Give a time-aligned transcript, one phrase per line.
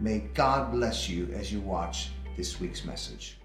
[0.00, 3.38] may God bless you as you watch this week's message.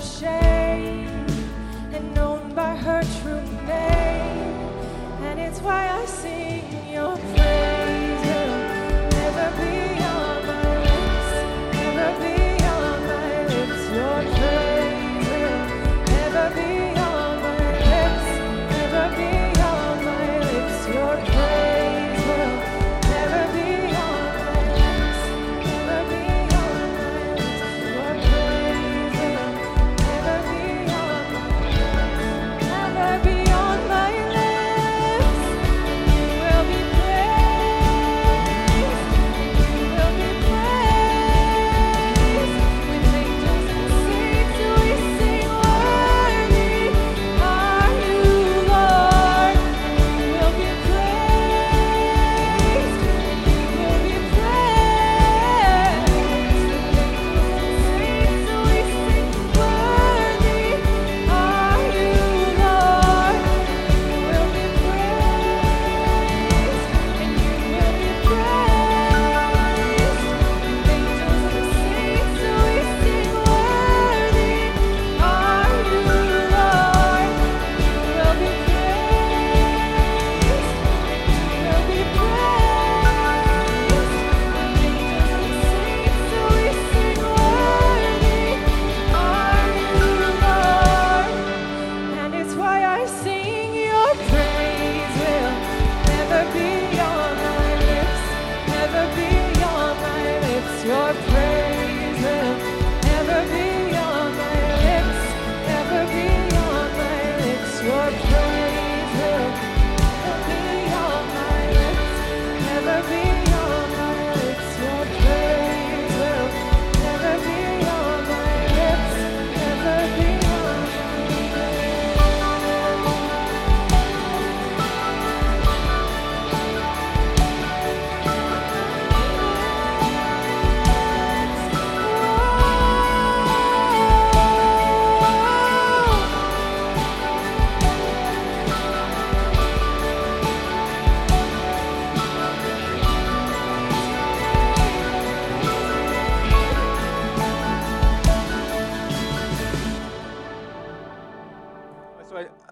[0.00, 1.26] shame
[1.92, 4.56] and known by her true name.
[5.28, 6.06] And it's why I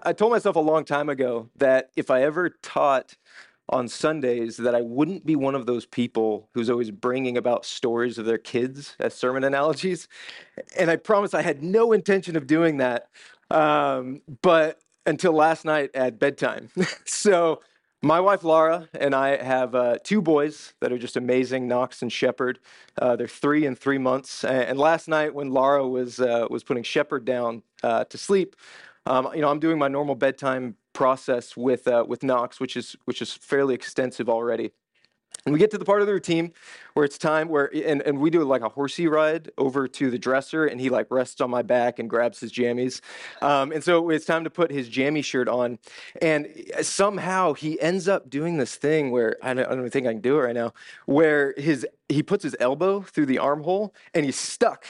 [0.09, 3.15] I told myself a long time ago that if I ever taught
[3.69, 8.17] on Sundays, that I wouldn't be one of those people who's always bringing about stories
[8.17, 10.07] of their kids as sermon analogies.
[10.75, 13.09] And I promise I had no intention of doing that,
[13.51, 16.71] um, but until last night at bedtime.
[17.05, 17.61] so
[18.01, 22.11] my wife Laura and I have uh, two boys that are just amazing, Knox and
[22.11, 22.57] Shepard.
[22.99, 24.43] Uh, they're three and three months.
[24.43, 28.55] And last night, when Laura was uh, was putting Shepard down uh, to sleep,
[29.05, 32.95] um, you know, I'm doing my normal bedtime process with uh, with Knox, which is
[33.05, 34.71] which is fairly extensive already.
[35.45, 36.51] And we get to the part of the routine
[36.93, 40.19] where it's time where, and, and we do like a horsey ride over to the
[40.19, 42.99] dresser, and he like rests on my back and grabs his jammies.
[43.41, 45.79] Um, and so it's time to put his jammy shirt on.
[46.21, 46.47] And
[46.81, 50.21] somehow he ends up doing this thing where I don't, I don't think I can
[50.21, 50.73] do it right now,
[51.05, 54.85] where his he puts his elbow through the armhole and he's stuck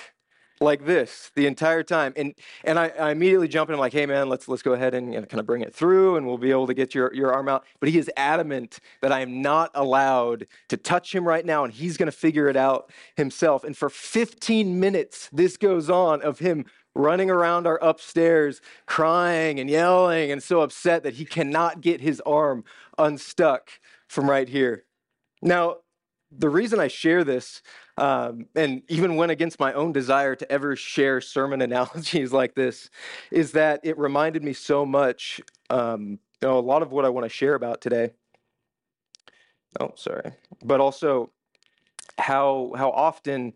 [0.62, 2.14] like this the entire time.
[2.16, 2.34] And
[2.64, 3.74] and I, I immediately jump in.
[3.74, 5.74] I'm like, hey man, let's let's go ahead and you know, kind of bring it
[5.74, 7.66] through, and we'll be able to get your your arm out.
[7.80, 11.74] But he is adamant that I am not allowed to touch him right now, and
[11.74, 13.64] he's going to figure it out himself.
[13.64, 16.66] And for 15 minutes, this goes on of him
[16.96, 22.22] running around our upstairs, crying and yelling, and so upset that he cannot get his
[22.26, 22.64] arm
[22.98, 23.72] unstuck
[24.08, 24.84] from right here.
[25.42, 25.78] Now,
[26.32, 27.62] the reason I share this
[28.00, 32.90] um, and even went against my own desire to ever share sermon analogies like this,
[33.32, 35.42] is that it reminded me so much.
[35.70, 38.12] Um, you know, a lot of what I want to share about today.
[39.80, 40.32] Oh, sorry,
[40.64, 41.32] but also
[42.18, 43.54] how how often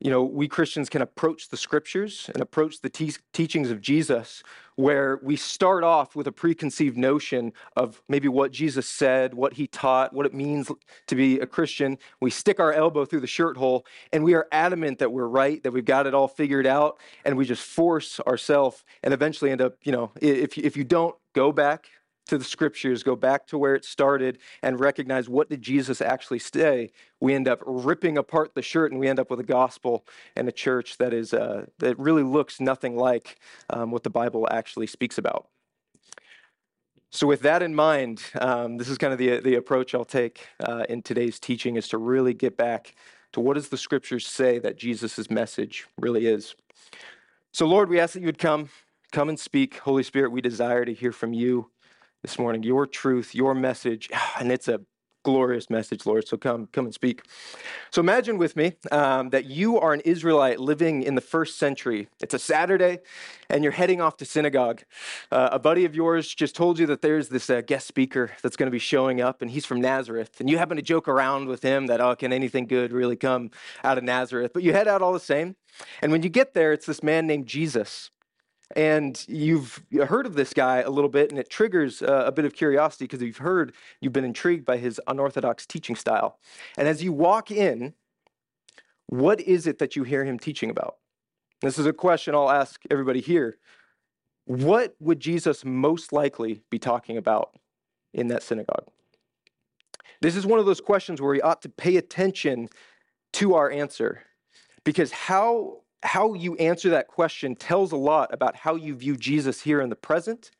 [0.00, 4.42] you know, we Christians can approach the scriptures and approach the te- teachings of Jesus
[4.76, 9.66] where we start off with a preconceived notion of maybe what Jesus said, what he
[9.66, 10.70] taught, what it means
[11.06, 11.98] to be a Christian.
[12.20, 15.62] We stick our elbow through the shirt hole and we are adamant that we're right,
[15.62, 19.60] that we've got it all figured out, and we just force ourselves and eventually end
[19.60, 21.86] up, you know, if, if you don't go back
[22.26, 26.38] to the scriptures, go back to where it started, and recognize what did Jesus actually
[26.38, 26.90] say,
[27.20, 30.06] we end up ripping apart the shirt, and we end up with a gospel
[30.36, 33.38] and a church that is uh, that really looks nothing like
[33.70, 35.48] um, what the Bible actually speaks about.
[37.10, 40.48] So, with that in mind, um, this is kind of the the approach I'll take
[40.60, 42.94] uh, in today's teaching is to really get back
[43.32, 46.54] to what does the scriptures say that Jesus' message really is.
[47.52, 48.68] So, Lord, we ask that you would come,
[49.12, 49.78] come and speak.
[49.78, 51.70] Holy Spirit, we desire to hear from you
[52.24, 54.08] this morning, your truth, your message,
[54.40, 54.80] and it's a
[55.24, 56.26] glorious message, Lord.
[56.26, 57.22] So come, come and speak.
[57.90, 62.08] So imagine with me um, that you are an Israelite living in the first century.
[62.22, 63.00] It's a Saturday,
[63.50, 64.84] and you're heading off to synagogue.
[65.30, 68.56] Uh, a buddy of yours just told you that there's this uh, guest speaker that's
[68.56, 70.40] going to be showing up, and he's from Nazareth.
[70.40, 73.50] And you happen to joke around with him that, oh, can anything good really come
[73.82, 74.52] out of Nazareth?
[74.54, 75.56] But you head out all the same.
[76.00, 78.10] And when you get there, it's this man named Jesus.
[78.74, 82.44] And you've heard of this guy a little bit, and it triggers uh, a bit
[82.44, 86.38] of curiosity because you've heard, you've been intrigued by his unorthodox teaching style.
[86.76, 87.94] And as you walk in,
[89.06, 90.96] what is it that you hear him teaching about?
[91.60, 93.58] This is a question I'll ask everybody here.
[94.46, 97.58] What would Jesus most likely be talking about
[98.12, 98.88] in that synagogue?
[100.20, 102.68] This is one of those questions where we ought to pay attention
[103.34, 104.22] to our answer
[104.84, 109.62] because how how you answer that question tells a lot about how you view Jesus
[109.62, 110.50] here in the present,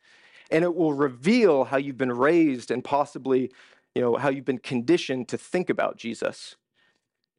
[0.50, 3.52] and it will reveal how you've been raised and possibly,
[3.94, 6.56] you know, how you've been conditioned to think about Jesus.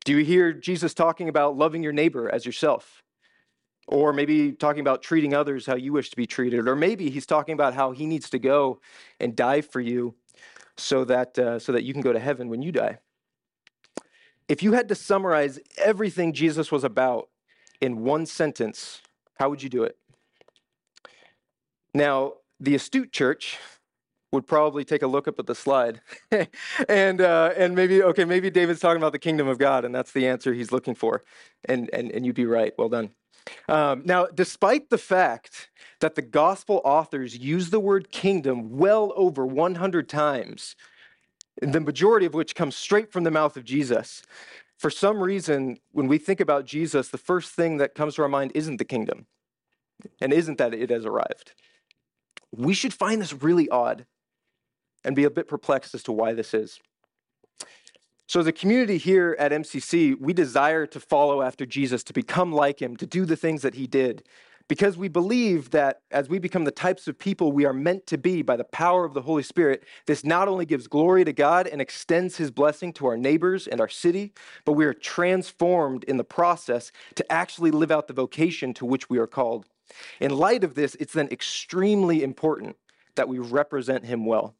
[0.05, 3.01] Do you hear Jesus talking about loving your neighbor as yourself?
[3.87, 6.67] Or maybe talking about treating others how you wish to be treated.
[6.67, 8.79] Or maybe he's talking about how he needs to go
[9.19, 10.15] and die for you
[10.77, 12.97] so that, uh, so that you can go to heaven when you die.
[14.47, 17.29] If you had to summarize everything Jesus was about
[17.81, 19.01] in one sentence,
[19.39, 19.97] how would you do it?
[21.93, 23.57] Now, the astute church
[24.31, 26.01] would probably take a look up at the slide
[26.89, 30.11] and uh, and maybe okay maybe David's talking about the kingdom of God and that's
[30.11, 31.23] the answer he's looking for.
[31.63, 32.73] And and and you'd be right.
[32.77, 33.11] Well done.
[33.69, 35.69] Um, now despite the fact
[36.01, 40.75] that the gospel authors use the word kingdom well over 100 times
[41.61, 44.23] the majority of which comes straight from the mouth of Jesus
[44.77, 48.27] for some reason, when we think about Jesus, the first thing that comes to our
[48.27, 49.25] mind isn't the kingdom
[50.19, 51.53] and isn't that it has arrived.
[52.51, 54.05] We should find this really odd
[55.03, 56.79] and be a bit perplexed as to why this is.
[58.27, 62.51] So, as a community here at MCC, we desire to follow after Jesus, to become
[62.51, 64.23] like him, to do the things that he did
[64.67, 68.17] because we believe that as we become the types of people we are meant to
[68.17, 71.67] be by the power of the Holy Spirit, this not only gives glory to God
[71.67, 74.33] and extends his blessing to our neighbors and our city,
[74.65, 79.09] but we are transformed in the process to actually live out the vocation to which
[79.09, 79.67] we are called.
[80.19, 82.75] In light of this, it's then extremely important
[83.15, 84.55] that we represent him well,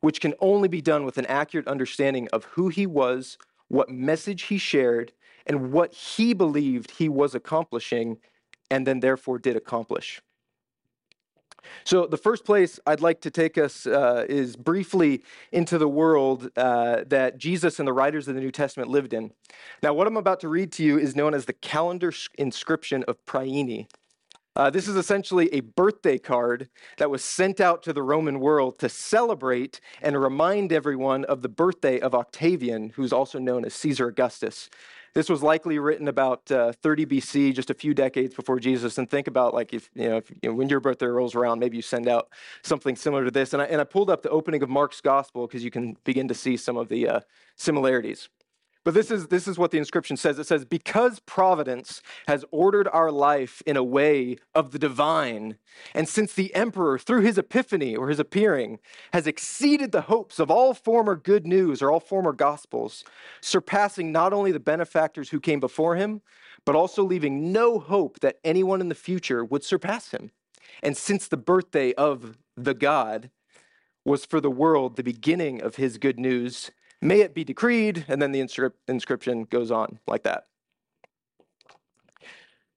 [0.00, 4.42] which can only be done with an accurate understanding of who he was, what message
[4.42, 5.12] he shared,
[5.44, 8.18] and what he believed he was accomplishing,
[8.70, 10.20] and then therefore did accomplish.
[11.84, 15.22] So, the first place I'd like to take us uh, is briefly
[15.52, 19.32] into the world uh, that Jesus and the writers of the New Testament lived in.
[19.82, 23.24] Now, what I'm about to read to you is known as the calendar inscription of
[23.26, 23.86] Priene.
[24.58, 28.76] Uh, this is essentially a birthday card that was sent out to the Roman world
[28.80, 34.08] to celebrate and remind everyone of the birthday of Octavian, who's also known as Caesar
[34.08, 34.68] Augustus.
[35.14, 38.98] This was likely written about uh, 30 BC, just a few decades before Jesus.
[38.98, 41.60] And think about like if you know, if, you know, when your birthday rolls around,
[41.60, 42.28] maybe you send out
[42.62, 43.52] something similar to this.
[43.52, 46.26] And I, and I pulled up the opening of Mark's gospel because you can begin
[46.26, 47.20] to see some of the uh,
[47.54, 48.28] similarities.
[48.84, 52.88] But this is, this is what the inscription says it says, Because providence has ordered
[52.88, 55.58] our life in a way of the divine,
[55.94, 58.78] and since the emperor, through his epiphany or his appearing,
[59.12, 63.04] has exceeded the hopes of all former good news or all former gospels,
[63.40, 66.22] surpassing not only the benefactors who came before him,
[66.64, 70.30] but also leaving no hope that anyone in the future would surpass him.
[70.82, 73.30] And since the birthday of the God
[74.04, 76.70] was for the world the beginning of his good news,
[77.00, 78.40] May it be decreed, and then the
[78.88, 80.44] inscription goes on like that.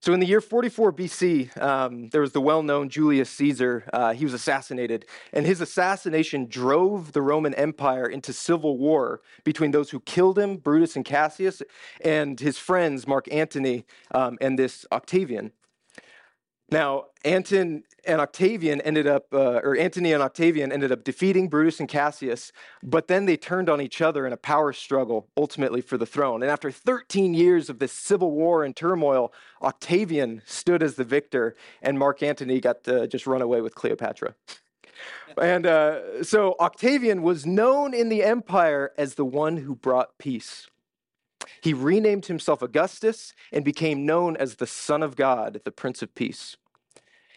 [0.02, 3.88] So, in the year 44 BC, um, there was the well known Julius Caesar.
[3.92, 9.70] Uh, he was assassinated, and his assassination drove the Roman Empire into civil war between
[9.70, 11.62] those who killed him, Brutus and Cassius,
[12.04, 15.52] and his friends, Mark Antony um, and this Octavian.
[16.72, 21.80] Now, Anton and Octavian ended up, uh, or Antony and Octavian ended up defeating Brutus
[21.80, 22.50] and Cassius,
[22.82, 26.42] but then they turned on each other in a power struggle, ultimately for the throne.
[26.42, 31.54] And after 13 years of this civil war and turmoil, Octavian stood as the victor,
[31.82, 34.34] and Mark Antony got to just run away with Cleopatra.
[35.40, 40.68] And uh, so Octavian was known in the empire as the one who brought peace.
[41.60, 46.14] He renamed himself Augustus and became known as the Son of God, the Prince of
[46.14, 46.56] Peace.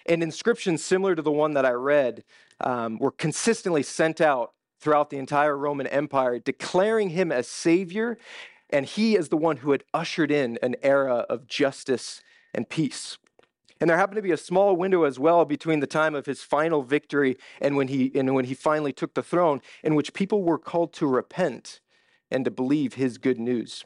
[0.05, 2.23] And inscriptions similar to the one that I read
[2.61, 8.17] um, were consistently sent out throughout the entire Roman Empire, declaring him as Savior,
[8.69, 12.21] and he as the one who had ushered in an era of justice
[12.53, 13.17] and peace.
[13.81, 16.41] And there happened to be a small window as well between the time of his
[16.41, 20.43] final victory and when he, and when he finally took the throne, in which people
[20.43, 21.81] were called to repent
[22.31, 23.83] and to believe his good news.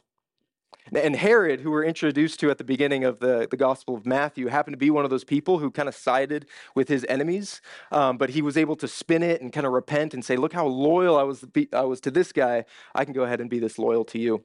[0.94, 4.48] And Herod, who we're introduced to at the beginning of the, the Gospel of Matthew,
[4.48, 8.18] happened to be one of those people who kind of sided with his enemies, um,
[8.18, 10.66] but he was able to spin it and kind of repent and say, Look how
[10.66, 12.66] loyal I was, I was to this guy.
[12.96, 14.44] I can go ahead and be this loyal to you.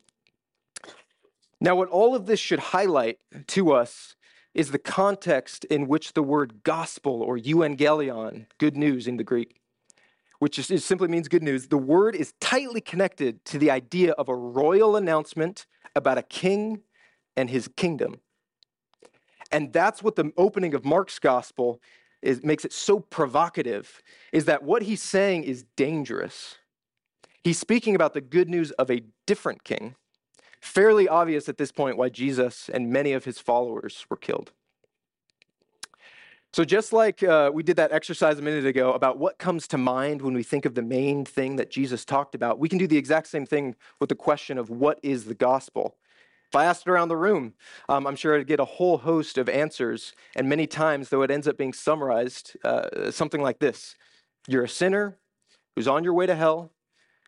[1.61, 4.17] Now, what all of this should highlight to us
[4.53, 9.61] is the context in which the word gospel or euangelion, good news in the Greek,
[10.45, 14.29] which is, simply means good news, the word is tightly connected to the idea of
[14.29, 15.65] a royal announcement
[15.97, 16.83] about a king
[17.35, 18.21] and his kingdom.
[19.51, 21.81] And that's what the opening of Mark's gospel
[22.21, 24.03] is, makes it so provocative,
[24.35, 26.59] is that what he's saying is dangerous.
[27.43, 29.95] He's speaking about the good news of a different king.
[30.61, 34.53] Fairly obvious at this point why Jesus and many of his followers were killed.
[36.55, 39.77] So, just like uh, we did that exercise a minute ago about what comes to
[39.77, 42.87] mind when we think of the main thing that Jesus talked about, we can do
[42.87, 45.97] the exact same thing with the question of what is the gospel.
[46.47, 47.55] If I asked it around the room,
[47.89, 50.13] um, I'm sure I'd get a whole host of answers.
[50.37, 53.97] And many times, though, it ends up being summarized uh, something like this
[54.47, 55.19] You're a sinner
[55.75, 56.71] who's on your way to hell,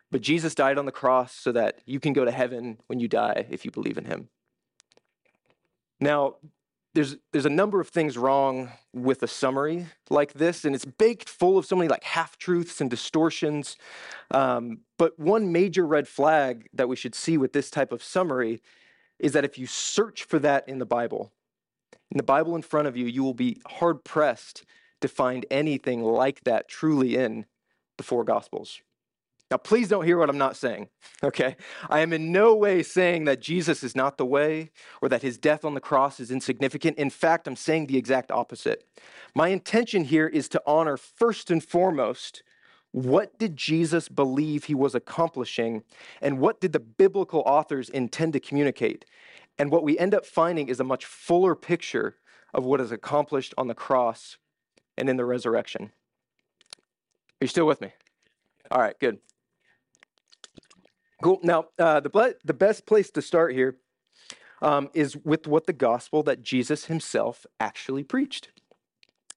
[0.09, 3.09] but Jesus died on the cross so that you can go to heaven when you
[3.09, 4.29] die if you believe in him.
[5.99, 6.35] Now,
[6.97, 11.29] there's there's a number of things wrong with a summary like this, and it's baked
[11.29, 13.77] full of so many like half truths and distortions.
[14.31, 18.63] Um, but one major red flag that we should see with this type of summary
[19.19, 21.31] is that if you search for that in the Bible,
[22.09, 24.65] in the Bible in front of you, you will be hard pressed
[25.01, 27.45] to find anything like that truly in
[27.97, 28.81] the four Gospels.
[29.49, 30.89] Now, please don't hear what I'm not saying,
[31.23, 31.55] okay?
[31.89, 35.37] I am in no way saying that Jesus is not the way or that his
[35.37, 36.97] death on the cross is insignificant.
[36.97, 38.83] In fact, I'm saying the exact opposite.
[39.33, 42.43] My intention here is to honor first and foremost
[42.91, 45.83] what did Jesus believe he was accomplishing
[46.21, 49.05] and what did the biblical authors intend to communicate?
[49.59, 52.15] And what we end up finding is a much fuller picture
[52.53, 54.37] of what is accomplished on the cross
[54.97, 55.91] and in the resurrection.
[56.63, 57.91] Are you still with me?
[58.71, 59.19] All right, good.
[61.21, 61.39] Cool.
[61.43, 63.77] Now, uh, the, the best place to start here
[64.61, 68.49] um, is with what the gospel that Jesus himself actually preached.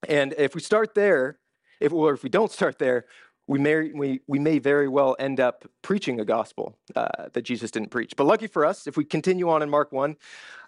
[0.07, 1.39] And if we start there,
[1.79, 3.05] if, or if we don't start there,
[3.47, 7.71] we may, we, we may very well end up preaching a gospel uh, that Jesus
[7.71, 8.13] didn't preach.
[8.15, 10.15] But lucky for us, if we continue on in Mark 1,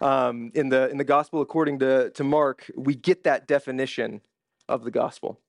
[0.02, 4.20] um, in, the, in the gospel according to, to Mark, we get that definition
[4.68, 5.40] of the gospel.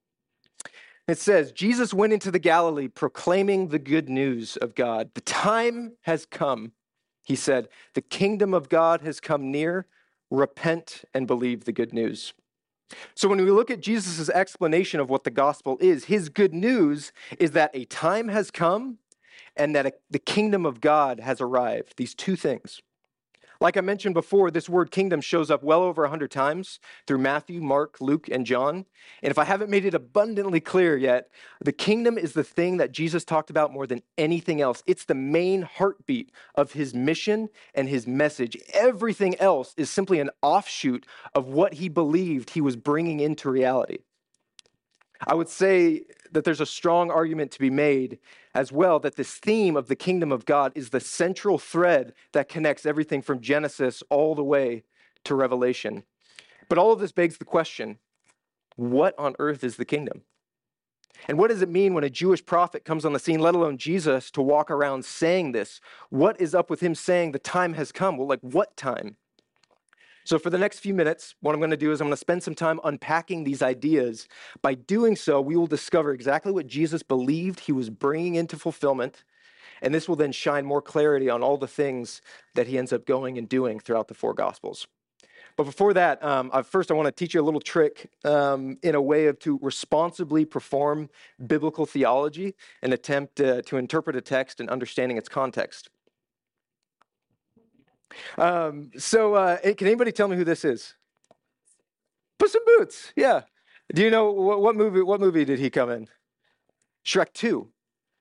[1.07, 5.11] It says, Jesus went into the Galilee proclaiming the good news of God.
[5.13, 6.71] The time has come,
[7.25, 7.67] he said.
[7.93, 9.85] The kingdom of God has come near.
[10.31, 12.33] Repent and believe the good news.
[13.13, 17.11] So, when we look at Jesus' explanation of what the gospel is, his good news
[17.39, 18.97] is that a time has come
[19.55, 21.93] and that the kingdom of God has arrived.
[21.97, 22.81] These two things.
[23.65, 27.61] Like I mentioned before, this word kingdom shows up well over 100 times through Matthew,
[27.61, 28.85] Mark, Luke, and John.
[29.23, 32.91] And if I haven't made it abundantly clear yet, the kingdom is the thing that
[32.91, 34.83] Jesus talked about more than anything else.
[34.85, 38.55] It's the main heartbeat of his mission and his message.
[38.71, 43.97] Everything else is simply an offshoot of what he believed he was bringing into reality.
[45.25, 48.19] I would say that there's a strong argument to be made
[48.55, 52.47] as well that this theme of the kingdom of God is the central thread that
[52.47, 54.83] connects everything from Genesis all the way
[55.25, 56.03] to Revelation.
[56.69, 57.99] But all of this begs the question
[58.77, 60.23] what on earth is the kingdom?
[61.27, 63.77] And what does it mean when a Jewish prophet comes on the scene, let alone
[63.77, 65.79] Jesus, to walk around saying this?
[66.09, 68.17] What is up with him saying the time has come?
[68.17, 69.17] Well, like what time?
[70.25, 72.17] So, for the next few minutes, what I'm going to do is I'm going to
[72.17, 74.27] spend some time unpacking these ideas.
[74.63, 79.23] By doing so, we will discover exactly what Jesus believed he was bringing into fulfillment.
[79.83, 82.21] And this will then shine more clarity on all the things
[82.55, 84.87] that he ends up going and doing throughout the four Gospels.
[85.57, 88.95] But before that, um, first I want to teach you a little trick um, in
[88.95, 91.09] a way of to responsibly perform
[91.45, 95.89] biblical theology and attempt uh, to interpret a text and understanding its context.
[98.37, 100.93] Um, so, uh, can anybody tell me who this is?
[102.39, 103.13] Puss in Boots.
[103.15, 103.41] Yeah.
[103.93, 105.01] Do you know what, what movie?
[105.01, 106.07] What movie did he come in?
[107.05, 107.69] Shrek Two.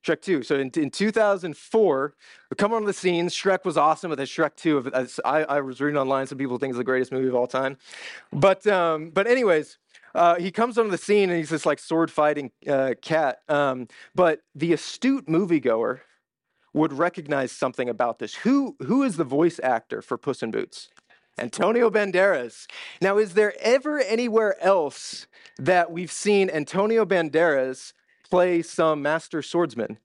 [0.05, 0.43] Shrek 2.
[0.43, 2.15] So in, in 2004,
[2.51, 3.29] we come on the scene.
[3.29, 4.91] Shrek was awesome, but the Shrek 2,
[5.25, 7.79] I, I was reading online, some people think it's the greatest movie of all time.
[8.33, 9.79] But, um, but anyways,
[10.15, 13.39] uh, he comes on the scene and he's this like sword fighting uh, cat.
[13.49, 16.01] Um, but the astute moviegoer
[16.75, 18.35] would recognize something about this.
[18.37, 20.91] Who, who is the voice actor for Puss in Boots?
[21.39, 22.67] Antonio Banderas.
[23.01, 25.27] Now, is there ever anywhere else
[25.59, 27.93] that we've seen Antonio Banderas
[28.29, 29.99] play some master swordsman?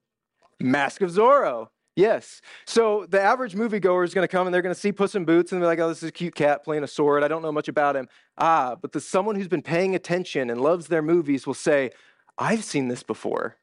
[0.59, 1.69] Mask of Zorro.
[1.95, 2.41] Yes.
[2.65, 5.25] So the average moviegoer is going to come and they're going to see Puss in
[5.25, 7.23] Boots and they're like, oh, this is a cute cat playing a sword.
[7.23, 8.07] I don't know much about him.
[8.37, 11.91] Ah, but the someone who's been paying attention and loves their movies will say,
[12.37, 13.57] I've seen this before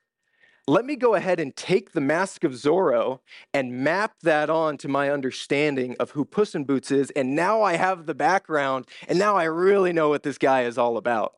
[0.69, 3.21] let me go ahead and take the Mask of Zorro
[3.55, 7.11] and map that on to my understanding of who Puss in Boots is.
[7.11, 10.77] And now I have the background, and now I really know what this guy is
[10.77, 11.35] all about.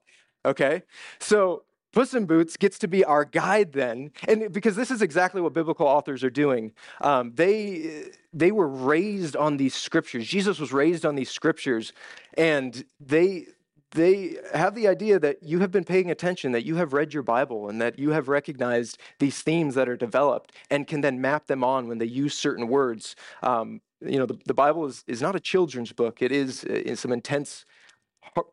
[0.46, 0.82] Okay?
[1.20, 5.40] So Puss in Boots gets to be our guide then, and because this is exactly
[5.40, 6.72] what biblical authors are doing.
[7.00, 10.26] Um, they they were raised on these scriptures.
[10.26, 11.92] Jesus was raised on these scriptures,
[12.36, 13.46] and they
[13.92, 17.22] they have the idea that you have been paying attention, that you have read your
[17.22, 21.46] Bible, and that you have recognized these themes that are developed and can then map
[21.46, 23.16] them on when they use certain words.
[23.42, 26.94] Um, you know, the, the Bible is, is not a children's book, it is, uh,
[26.96, 27.64] some intense.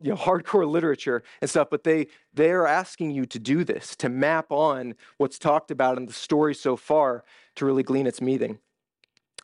[0.02, 3.96] You know, hardcore literature and stuff, but they they are asking you to do this
[3.98, 8.22] to map on what's talked about in the story so far to really glean its
[8.22, 8.60] meaning.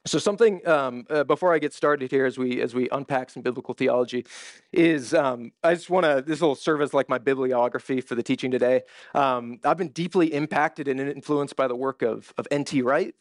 [0.05, 3.43] So something um, uh, before I get started here, as we as we unpack some
[3.43, 4.25] biblical theology,
[4.71, 8.23] is um, I just want to this will serve as like my bibliography for the
[8.23, 8.81] teaching today.
[9.13, 12.81] Um, I've been deeply impacted and influenced by the work of of N.T.
[12.81, 13.13] Wright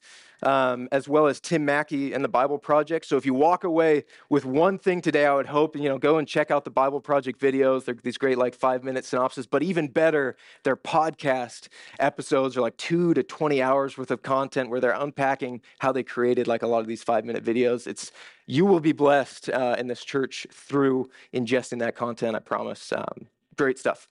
[0.42, 3.06] um, as well as Tim Mackie and the Bible Project.
[3.06, 6.18] So if you walk away with one thing today, I would hope you know go
[6.18, 7.84] and check out the Bible Project videos.
[7.84, 12.76] They're these great like five minute synopses, but even better, their podcast episodes are like
[12.76, 16.66] two to twenty hours worth of content where they're unpacking how they created like a
[16.70, 17.86] lot of these five minute videos.
[17.86, 18.12] It's
[18.46, 22.36] you will be blessed uh, in this church through ingesting that content.
[22.36, 22.92] I promise.
[22.92, 24.08] Um, great stuff.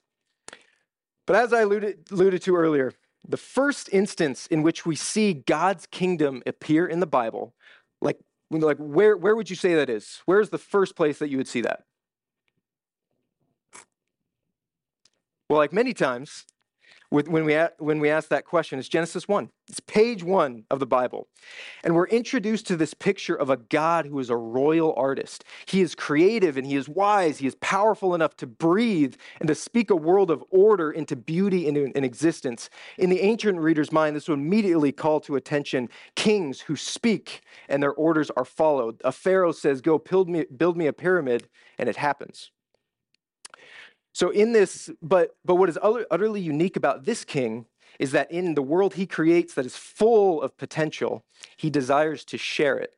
[1.26, 2.94] But as I alluded, alluded to earlier,
[3.28, 7.54] the first instance in which we see God's kingdom appear in the Bible,
[8.02, 8.18] like,
[8.50, 10.22] like where, where would you say that is?
[10.26, 11.84] Where's the first place that you would see that?
[15.50, 16.46] Well, like many times,
[17.10, 19.50] when we, when we ask that question It's Genesis 1.
[19.68, 21.28] It's page one of the Bible.
[21.84, 25.44] And we're introduced to this picture of a God who is a royal artist.
[25.66, 27.40] He is creative and he is wise.
[27.40, 31.68] He is powerful enough to breathe and to speak a world of order into beauty
[31.68, 32.70] and in existence.
[32.98, 37.82] In the ancient reader's mind, this would immediately call to attention kings who speak and
[37.82, 39.02] their orders are followed.
[39.04, 42.52] A pharaoh says, Go build me, build me a pyramid, and it happens.
[44.20, 47.68] So in this, but but what is utterly unique about this king
[48.00, 51.24] is that in the world he creates that is full of potential,
[51.56, 52.92] he desires to share it.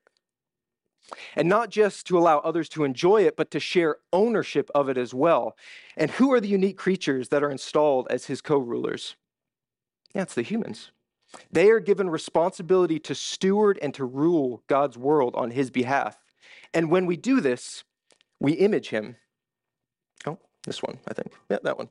[1.36, 4.98] And not just to allow others to enjoy it, but to share ownership of it
[4.98, 5.56] as well.
[5.96, 9.16] And who are the unique creatures that are installed as his co rulers?
[10.16, 10.90] Yeah, it's the humans.
[11.52, 16.18] They are given responsibility to steward and to rule God's world on his behalf.
[16.74, 17.84] And when we do this,
[18.40, 19.18] we image him.
[20.66, 21.34] This one, I think.
[21.50, 21.90] Yeah, that one.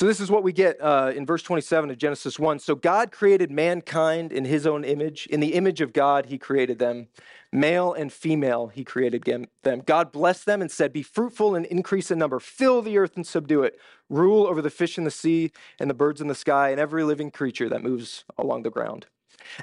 [0.00, 2.58] So, this is what we get uh, in verse 27 of Genesis 1.
[2.60, 5.26] So, God created mankind in his own image.
[5.26, 7.08] In the image of God, he created them.
[7.52, 9.82] Male and female, he created them.
[9.84, 13.26] God blessed them and said, Be fruitful and increase in number, fill the earth and
[13.26, 16.70] subdue it, rule over the fish in the sea and the birds in the sky
[16.70, 19.06] and every living creature that moves along the ground.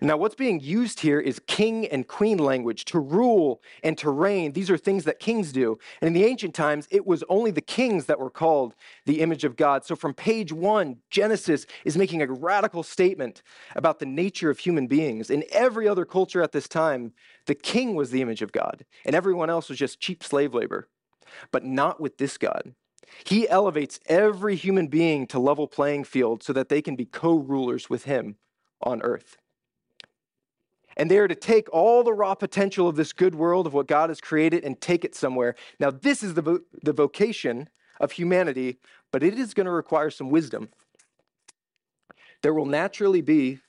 [0.02, 4.54] Now, what's being used here is king and queen language to rule and to reign.
[4.54, 5.78] These are things that kings do.
[6.02, 9.44] And in the ancient times, it was only the kings that were called the image
[9.44, 9.86] of God.
[9.86, 13.42] So, from page one, Genesis is making a radical statement
[13.76, 15.30] about the nature of human beings.
[15.30, 17.14] In every other culture at this time,
[17.46, 20.88] the king was the image of God, and everyone else was just cheap slave labor.
[21.52, 22.74] But not with this God.
[23.26, 27.36] He elevates every human being to level playing field so that they can be co
[27.36, 28.36] rulers with him
[28.82, 29.38] on earth
[30.98, 33.88] and they are to take all the raw potential of this good world of what
[33.88, 35.56] God has created and take it somewhere.
[35.80, 37.70] Now, this is the, vo- the vocation
[38.02, 38.80] of humanity,
[39.12, 40.70] but it is going to require some wisdom.
[42.42, 43.60] There will naturally be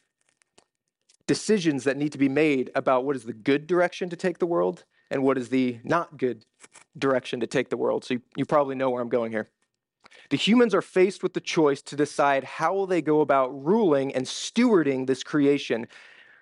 [1.26, 4.46] decisions that need to be made about what is the good direction to take the
[4.46, 6.44] world and what is the not good
[6.96, 8.04] direction to take the world.
[8.04, 9.50] So you, you probably know where I'm going here.
[10.30, 14.14] The humans are faced with the choice to decide how will they go about ruling
[14.14, 15.86] and stewarding this creation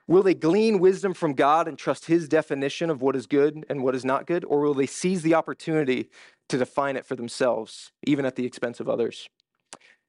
[0.09, 3.83] Will they glean wisdom from God and trust His definition of what is good and
[3.83, 4.45] what is not good?
[4.45, 6.09] Or will they seize the opportunity
[6.49, 9.29] to define it for themselves, even at the expense of others?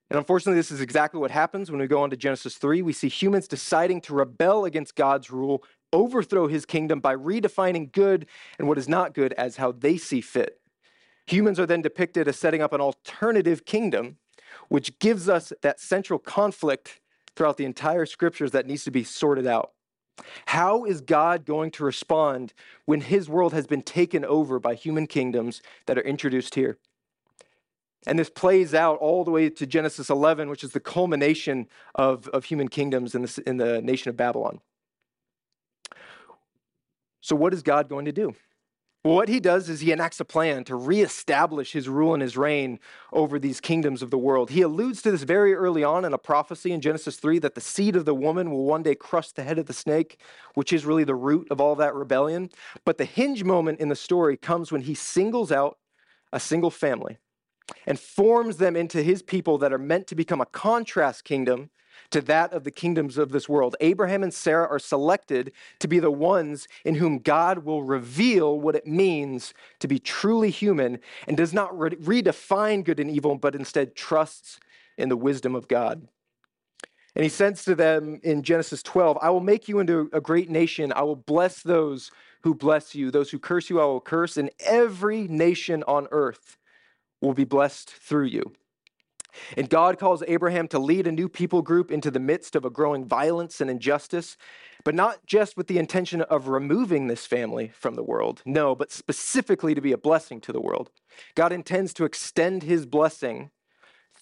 [0.10, 2.82] And unfortunately, this is exactly what happens when we go on to Genesis 3.
[2.82, 8.28] We see humans deciding to rebel against God's rule, overthrow his kingdom by redefining good
[8.58, 10.62] and what is not good as how they see fit.
[11.26, 14.18] Humans are then depicted as setting up an alternative kingdom,
[14.70, 17.02] which gives us that central conflict
[17.36, 19.72] throughout the entire scriptures that needs to be sorted out.
[20.48, 22.54] How is God going to respond
[22.86, 26.78] when his world has been taken over by human kingdoms that are introduced here?
[28.06, 32.28] And this plays out all the way to Genesis 11, which is the culmination of,
[32.30, 34.62] of human kingdoms in, the in the nation of Babylon.
[37.22, 38.36] So, what is God going to do?
[39.08, 42.78] What he does is he enacts a plan to reestablish his rule and his reign
[43.14, 44.50] over these kingdoms of the world.
[44.50, 47.62] He alludes to this very early on in a prophecy in Genesis 3 that the
[47.62, 50.20] seed of the woman will one day crush the head of the snake,
[50.56, 52.50] which is really the root of all that rebellion.
[52.84, 55.78] But the hinge moment in the story comes when he singles out
[56.34, 57.18] a single family
[57.86, 61.70] and forms them into his people that are meant to become a contrast kingdom
[62.12, 63.76] to that of the kingdoms of this world.
[63.80, 68.76] Abraham and Sarah are selected to be the ones in whom God will reveal what
[68.76, 73.56] it means to be truly human and does not re- redefine good and evil, but
[73.56, 74.60] instead trusts
[74.98, 76.08] in the wisdom of God.
[77.16, 80.52] And he says to them in Genesis 12, I will make you into a great
[80.52, 80.94] nation.
[80.96, 82.12] I will bless those
[82.44, 83.10] who bless you.
[83.10, 84.38] Those who curse you, I will curse.
[84.38, 86.58] And every nation on earth
[87.20, 88.54] will be blessed through you.
[89.56, 92.70] And God calls Abraham to lead a new people group into the midst of a
[92.70, 94.38] growing violence and injustice,
[94.84, 98.42] but not just with the intention of removing this family from the world.
[98.46, 100.90] No, but specifically to be a blessing to the world.
[101.36, 103.52] God intends to extend his blessing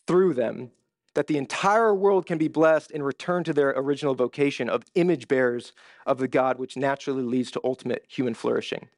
[0.07, 0.71] through them
[1.15, 5.27] that the entire world can be blessed and return to their original vocation of image
[5.27, 5.71] bearers
[6.05, 8.89] of the God which naturally leads to ultimate human flourishing.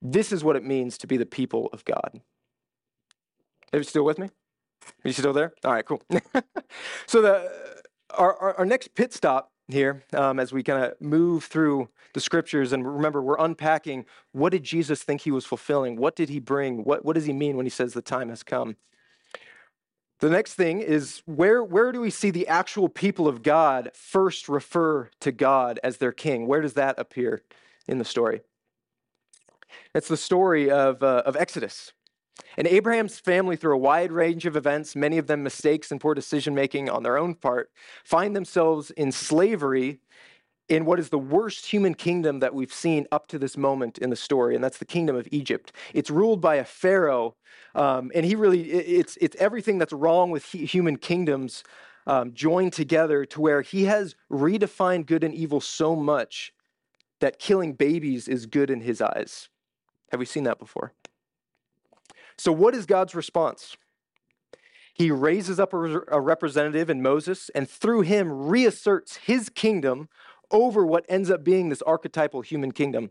[0.00, 2.20] This is what it means to be the people of God.
[3.72, 4.30] Are you still with me?
[5.04, 5.52] You still there?
[5.64, 6.02] All right, cool.
[7.06, 7.76] so the
[8.10, 12.20] our, our, our, next pit stop here, um, as we kind of move through the
[12.20, 15.96] scriptures, and remember, we're unpacking what did Jesus think he was fulfilling?
[15.96, 16.84] What did he bring?
[16.84, 18.76] What, what does he mean when he says the time has come?
[20.20, 24.48] The next thing is where, where do we see the actual people of God first
[24.48, 26.46] refer to God as their king?
[26.46, 27.42] Where does that appear
[27.86, 28.40] in the story?
[29.94, 31.92] It's the story of, uh, of Exodus.
[32.56, 36.14] And Abraham's family, through a wide range of events, many of them mistakes and poor
[36.14, 37.70] decision making on their own part,
[38.04, 40.00] find themselves in slavery
[40.68, 44.10] in what is the worst human kingdom that we've seen up to this moment in
[44.10, 45.72] the story, and that's the kingdom of Egypt.
[45.94, 47.36] It's ruled by a pharaoh,
[47.74, 51.62] um, and he really it's it's everything that's wrong with human kingdoms
[52.06, 56.52] um, joined together to where he has redefined good and evil so much
[57.20, 59.48] that killing babies is good in his eyes.
[60.10, 60.92] Have we seen that before?
[62.38, 63.76] So, what is God's response?
[64.94, 70.08] He raises up a, a representative in Moses and through him reasserts his kingdom
[70.50, 73.10] over what ends up being this archetypal human kingdom.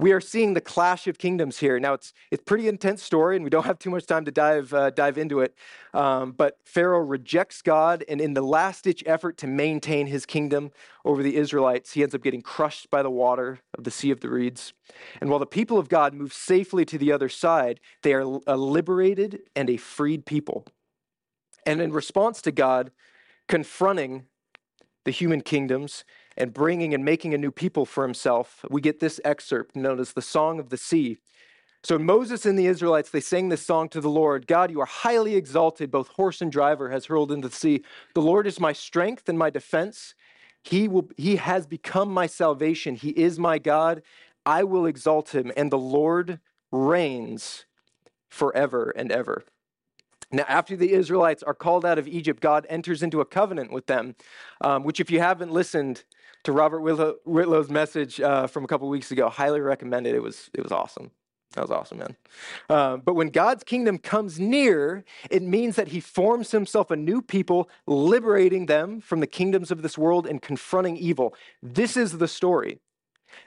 [0.00, 1.78] We are seeing the clash of kingdoms here.
[1.78, 4.72] Now, it's it's pretty intense story, and we don't have too much time to dive
[4.72, 5.54] uh, dive into it.
[5.92, 10.70] Um, but Pharaoh rejects God, and in the last ditch effort to maintain his kingdom
[11.04, 14.20] over the Israelites, he ends up getting crushed by the water of the Sea of
[14.20, 14.72] the Reeds.
[15.20, 18.56] And while the people of God move safely to the other side, they are a
[18.56, 20.66] liberated and a freed people.
[21.66, 22.90] And in response to God
[23.48, 24.24] confronting
[25.04, 26.04] the human kingdoms
[26.36, 30.12] and bringing and making a new people for himself, we get this excerpt known as
[30.12, 31.18] the Song of the Sea.
[31.82, 34.86] So Moses and the Israelites, they sang this song to the Lord God, you are
[34.86, 37.82] highly exalted, both horse and driver has hurled into the sea.
[38.14, 40.14] The Lord is my strength and my defense.
[40.62, 42.96] He, will, he has become my salvation.
[42.96, 44.02] He is my God.
[44.44, 46.38] I will exalt him, and the Lord
[46.70, 47.64] reigns
[48.28, 49.44] forever and ever.
[50.32, 53.86] Now, after the Israelites are called out of Egypt, God enters into a covenant with
[53.86, 54.14] them,
[54.60, 56.04] um, which, if you haven't listened
[56.44, 60.14] to Robert Whitlow, Whitlow's message uh, from a couple weeks ago, highly recommend it.
[60.14, 61.10] It was, it was awesome.
[61.54, 62.16] That was awesome, man.
[62.68, 67.20] Uh, but when God's kingdom comes near, it means that he forms himself a new
[67.20, 71.34] people, liberating them from the kingdoms of this world and confronting evil.
[71.60, 72.78] This is the story.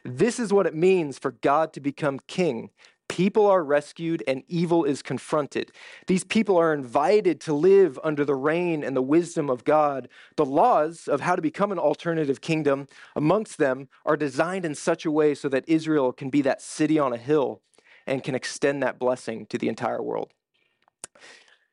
[0.04, 2.72] This is what it means for God to become king.
[3.10, 5.72] People are rescued and evil is confronted.
[6.08, 10.10] These people are invited to live under the reign and the wisdom of God.
[10.36, 15.06] The laws of how to become an alternative kingdom amongst them are designed in such
[15.06, 17.62] a way so that Israel can be that city on a hill
[18.08, 20.32] and can extend that blessing to the entire world.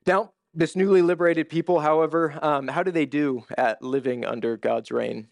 [0.07, 4.91] Now, this newly liberated people, however, um, how do they do at living under God's
[4.91, 5.29] reign?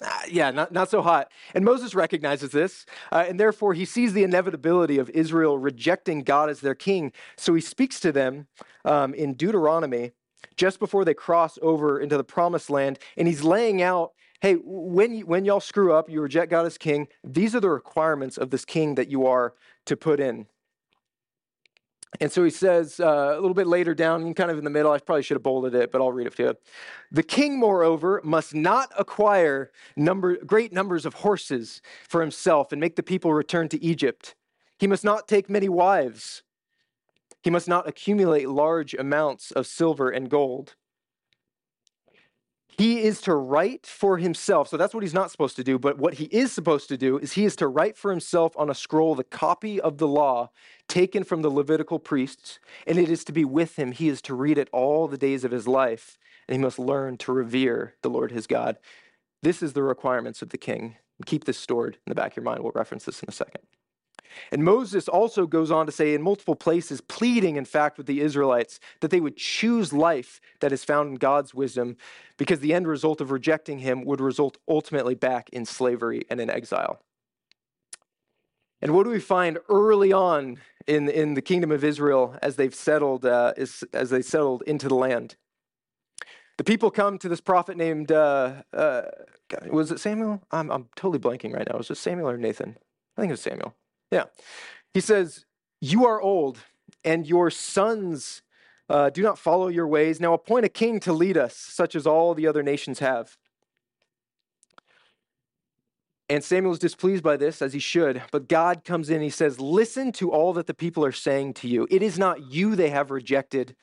[0.00, 1.30] Uh, yeah, not, not so hot.
[1.54, 6.50] And Moses recognizes this, uh, and therefore he sees the inevitability of Israel rejecting God
[6.50, 7.12] as their king.
[7.36, 8.46] So he speaks to them
[8.84, 10.12] um, in Deuteronomy
[10.56, 15.20] just before they cross over into the promised land, and he's laying out hey, when,
[15.22, 18.64] when y'all screw up, you reject God as king, these are the requirements of this
[18.64, 19.54] king that you are
[19.86, 20.46] to put in.
[22.20, 24.90] And so he says uh, a little bit later down, kind of in the middle,
[24.90, 26.54] I probably should have bolded it, but I'll read it to you.
[27.12, 32.96] The king, moreover, must not acquire number, great numbers of horses for himself and make
[32.96, 34.34] the people return to Egypt.
[34.78, 36.42] He must not take many wives.
[37.42, 40.76] He must not accumulate large amounts of silver and gold.
[42.78, 44.68] He is to write for himself.
[44.68, 45.80] So that's what he's not supposed to do.
[45.80, 48.70] But what he is supposed to do is he is to write for himself on
[48.70, 50.50] a scroll the copy of the law
[50.86, 53.90] taken from the Levitical priests, and it is to be with him.
[53.90, 57.16] He is to read it all the days of his life, and he must learn
[57.18, 58.78] to revere the Lord his God.
[59.42, 60.96] This is the requirements of the king.
[61.26, 62.62] Keep this stored in the back of your mind.
[62.62, 63.64] We'll reference this in a second.
[64.50, 68.20] And Moses also goes on to say in multiple places, pleading, in fact, with the
[68.20, 71.96] Israelites that they would choose life that is found in God's wisdom,
[72.36, 76.50] because the end result of rejecting him would result ultimately back in slavery and in
[76.50, 77.00] exile.
[78.80, 82.74] And what do we find early on in, in the kingdom of Israel as they've
[82.74, 85.36] settled uh, as, as they settled into the land?
[86.58, 89.02] The people come to this prophet named uh, uh,
[89.70, 90.42] was it Samuel?
[90.50, 91.78] I'm, I'm totally blanking right now.
[91.78, 92.76] Was it Samuel or Nathan?
[93.16, 93.74] I think it was Samuel.
[94.10, 94.24] Yeah.
[94.94, 95.44] He says,
[95.80, 96.58] You are old,
[97.04, 98.42] and your sons
[98.88, 100.20] uh, do not follow your ways.
[100.20, 103.36] Now appoint a king to lead us, such as all the other nations have.
[106.30, 108.22] And Samuel is displeased by this, as he should.
[108.30, 111.54] But God comes in and he says, Listen to all that the people are saying
[111.54, 111.86] to you.
[111.90, 113.76] It is not you they have rejected,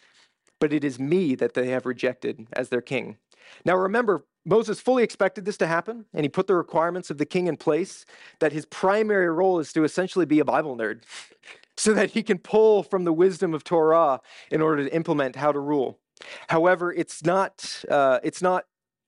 [0.59, 3.17] but it is me that they have rejected as their king.
[3.63, 7.25] Now remember, Moses fully expected this to happen, and he put the requirements of the
[7.25, 8.05] king in place
[8.39, 11.01] that his primary role is to essentially be a Bible nerd
[11.77, 15.51] so that he can pull from the wisdom of Torah in order to implement how
[15.51, 15.99] to rule.
[16.47, 18.65] However, it's not, uh, it's not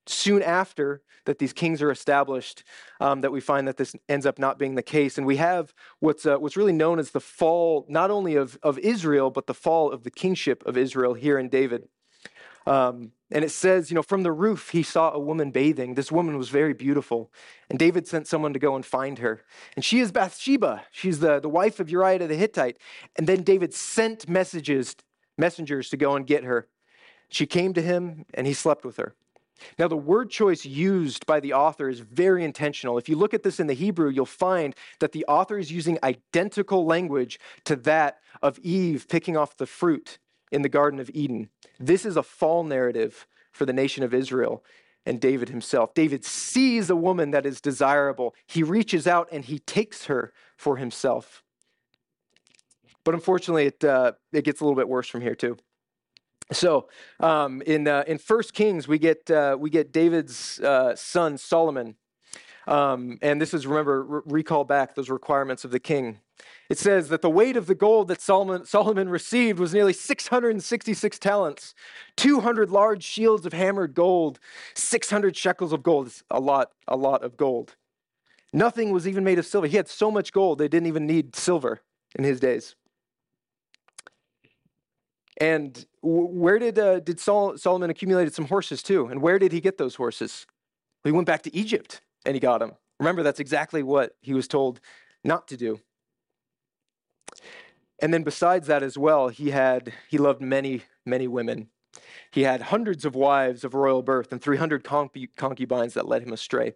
[0.08, 2.64] soon after that these kings are established
[3.00, 5.18] um, that we find that this ends up not being the case.
[5.18, 8.80] And we have what's, uh, what's really known as the fall, not only of, of
[8.80, 11.88] Israel, but the fall of the kingship of Israel here in David.
[12.66, 15.96] Um, and it says, you know, from the roof he saw a woman bathing.
[15.96, 17.32] This woman was very beautiful.
[17.70, 19.44] And David sent someone to go and find her.
[19.76, 20.86] And she is Bathsheba.
[20.92, 22.78] She's the, the wife of Uriah the Hittite.
[23.18, 24.96] And then David sent messages,
[25.38, 26.68] messengers to go and get her.
[27.30, 29.14] She came to him and he slept with her.
[29.78, 32.98] Now, the word choice used by the author is very intentional.
[32.98, 35.98] If you look at this in the Hebrew, you'll find that the author is using
[36.04, 40.20] identical language to that of Eve picking off the fruit
[40.52, 41.50] in the Garden of Eden.
[41.80, 44.64] This is a fall narrative for the nation of Israel
[45.06, 45.94] and David himself.
[45.94, 48.36] David sees a woman that is desirable.
[48.46, 51.44] He reaches out and he takes her for himself.
[53.06, 55.58] But unfortunately, it, uh, it gets a little bit worse from here, too.
[56.52, 56.90] So
[57.22, 61.96] um, in, uh, in 1 Kings, we get, uh, we get David's uh, son, Solomon.
[62.68, 66.20] Um, and this is, remember, re- recall back those requirements of the king.
[66.70, 71.20] It says that the weight of the gold that Solomon, Solomon received was nearly 666
[71.20, 71.74] talents,
[72.18, 74.40] 200 large shields of hammered gold,
[74.76, 76.08] 600 shekels of gold.
[76.08, 77.76] It's a lot, a lot of gold.
[78.52, 79.68] Nothing was even made of silver.
[79.68, 81.82] He had so much gold, they didn't even need silver
[82.18, 82.76] in his days.
[85.40, 89.06] And where did, uh, did Sol- Solomon accumulated some horses too?
[89.06, 90.48] And where did he get those horses?
[91.04, 92.74] Well, he went back to Egypt and he got them.
[93.00, 94.80] Remember, that's exactly what he was told
[95.24, 95.80] not to do.
[98.00, 101.70] And then besides that as well, he had he loved many, many women.
[102.32, 106.74] He had hundreds of wives of royal birth and 300 concubines that led him astray.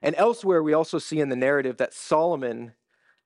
[0.00, 2.72] And elsewhere, we also see in the narrative that Solomon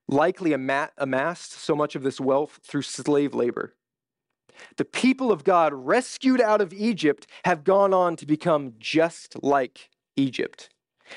[0.09, 3.75] likely amassed so much of this wealth through slave labor.
[4.77, 9.91] The people of God rescued out of Egypt have gone on to become just like
[10.17, 10.69] Egypt.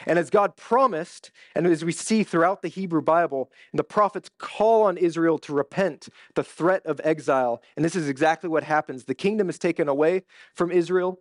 [0.06, 4.84] And as God promised, and as we see throughout the Hebrew Bible, the prophets call
[4.84, 7.62] on Israel to repent the threat of exile.
[7.76, 9.06] And this is exactly what happens.
[9.06, 11.20] The kingdom is taken away from Israel,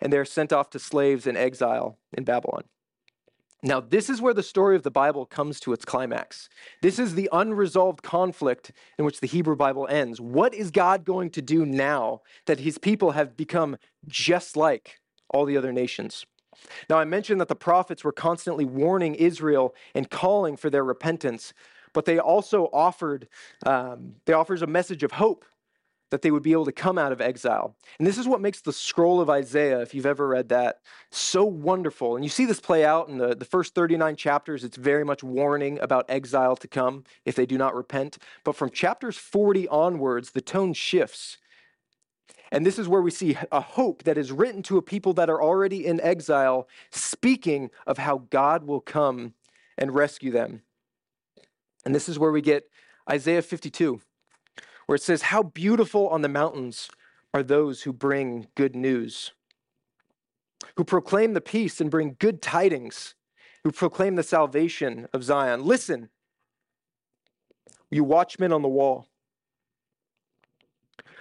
[0.00, 2.64] and they're sent off to slaves in exile in Babylon.
[3.62, 6.48] Now, this is where the story of the Bible comes to its climax.
[6.80, 10.18] This is the unresolved conflict in which the Hebrew Bible ends.
[10.18, 13.76] What is God going to do now that his people have become
[14.08, 14.96] just like
[15.28, 16.24] all the other nations?
[16.88, 21.52] Now, I mentioned that the prophets were constantly warning Israel and calling for their repentance,
[21.92, 23.28] but they also offered,
[23.66, 25.44] um, they offers a message of hope
[26.10, 27.76] that they would be able to come out of exile.
[27.98, 31.44] And this is what makes the scroll of Isaiah, if you've ever read that, so
[31.44, 32.16] wonderful.
[32.16, 34.64] And you see this play out in the, the first 39 chapters.
[34.64, 38.18] It's very much warning about exile to come if they do not repent.
[38.44, 41.38] But from chapters 40 onwards, the tone shifts
[42.52, 45.30] and this is where we see a hope that is written to a people that
[45.30, 49.34] are already in exile, speaking of how God will come
[49.78, 50.62] and rescue them.
[51.84, 52.68] And this is where we get
[53.08, 54.00] Isaiah 52,
[54.86, 56.90] where it says, How beautiful on the mountains
[57.32, 59.32] are those who bring good news,
[60.76, 63.14] who proclaim the peace and bring good tidings,
[63.62, 65.64] who proclaim the salvation of Zion.
[65.64, 66.08] Listen,
[67.90, 69.06] you watchmen on the wall.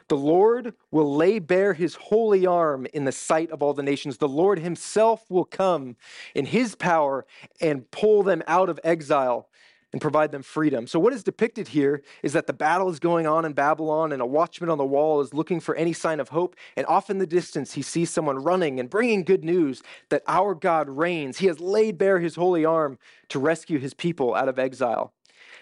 [0.10, 4.18] The Lord will lay bare his holy arm in the sight of all the nations.
[4.18, 5.98] The Lord himself will come
[6.34, 7.28] in his power
[7.62, 9.48] and pull them out of exile
[9.94, 10.88] and provide them freedom.
[10.88, 14.22] So, what is depicted here is that the battle is going on in Babylon, and
[14.22, 16.56] a watchman on the wall is looking for any sign of hope.
[16.76, 20.56] And off in the distance, he sees someone running and bringing good news that our
[20.56, 21.38] God reigns.
[21.38, 22.98] He has laid bare his holy arm
[23.30, 25.14] to rescue his people out of exile.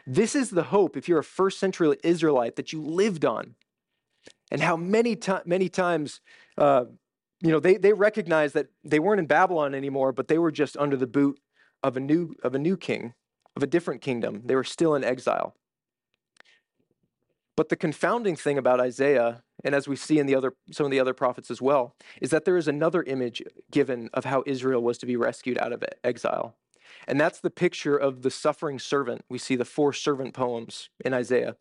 [0.05, 3.55] This is the hope, if you're a first century Israelite, that you lived on
[4.51, 6.21] and how many, to- many times,
[6.57, 6.85] uh,
[7.41, 10.77] you know, they, they recognized that they weren't in Babylon anymore, but they were just
[10.77, 11.39] under the boot
[11.83, 13.13] of a new, of a new king,
[13.55, 14.41] of a different kingdom.
[14.45, 15.55] They were still in exile.
[17.55, 20.91] But the confounding thing about Isaiah, and as we see in the other, some of
[20.91, 24.81] the other prophets as well, is that there is another image given of how Israel
[24.81, 26.55] was to be rescued out of exile.
[27.07, 29.25] And that's the picture of the suffering servant.
[29.27, 31.55] We see the four servant poems in Isaiah.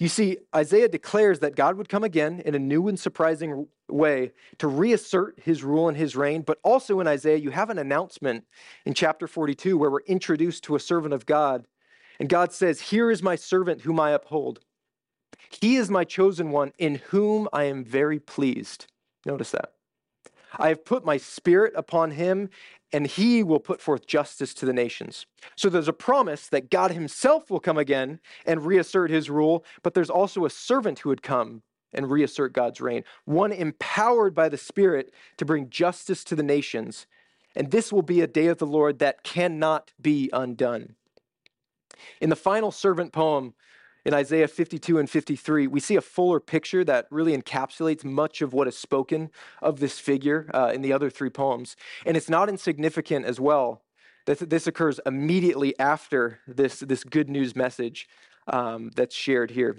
[0.00, 4.32] You see, Isaiah declares that God would come again in a new and surprising way
[4.56, 6.40] to reassert his rule and his reign.
[6.40, 8.46] But also in Isaiah, you have an announcement
[8.86, 11.66] in chapter 42 where we're introduced to a servant of God.
[12.18, 14.60] And God says, Here is my servant whom I uphold.
[15.60, 18.86] He is my chosen one in whom I am very pleased.
[19.26, 19.74] Notice that.
[20.58, 22.50] I have put my spirit upon him,
[22.92, 25.26] and he will put forth justice to the nations.
[25.56, 29.94] So there's a promise that God himself will come again and reassert his rule, but
[29.94, 34.56] there's also a servant who would come and reassert God's reign, one empowered by the
[34.56, 37.06] Spirit to bring justice to the nations.
[37.56, 40.94] And this will be a day of the Lord that cannot be undone.
[42.20, 43.54] In the final servant poem,
[44.04, 48.52] in Isaiah 52 and 53, we see a fuller picture that really encapsulates much of
[48.52, 49.30] what is spoken
[49.60, 51.76] of this figure uh, in the other three poems.
[52.06, 53.82] And it's not insignificant as well
[54.26, 58.08] that this occurs immediately after this, this good news message
[58.46, 59.78] um, that's shared here.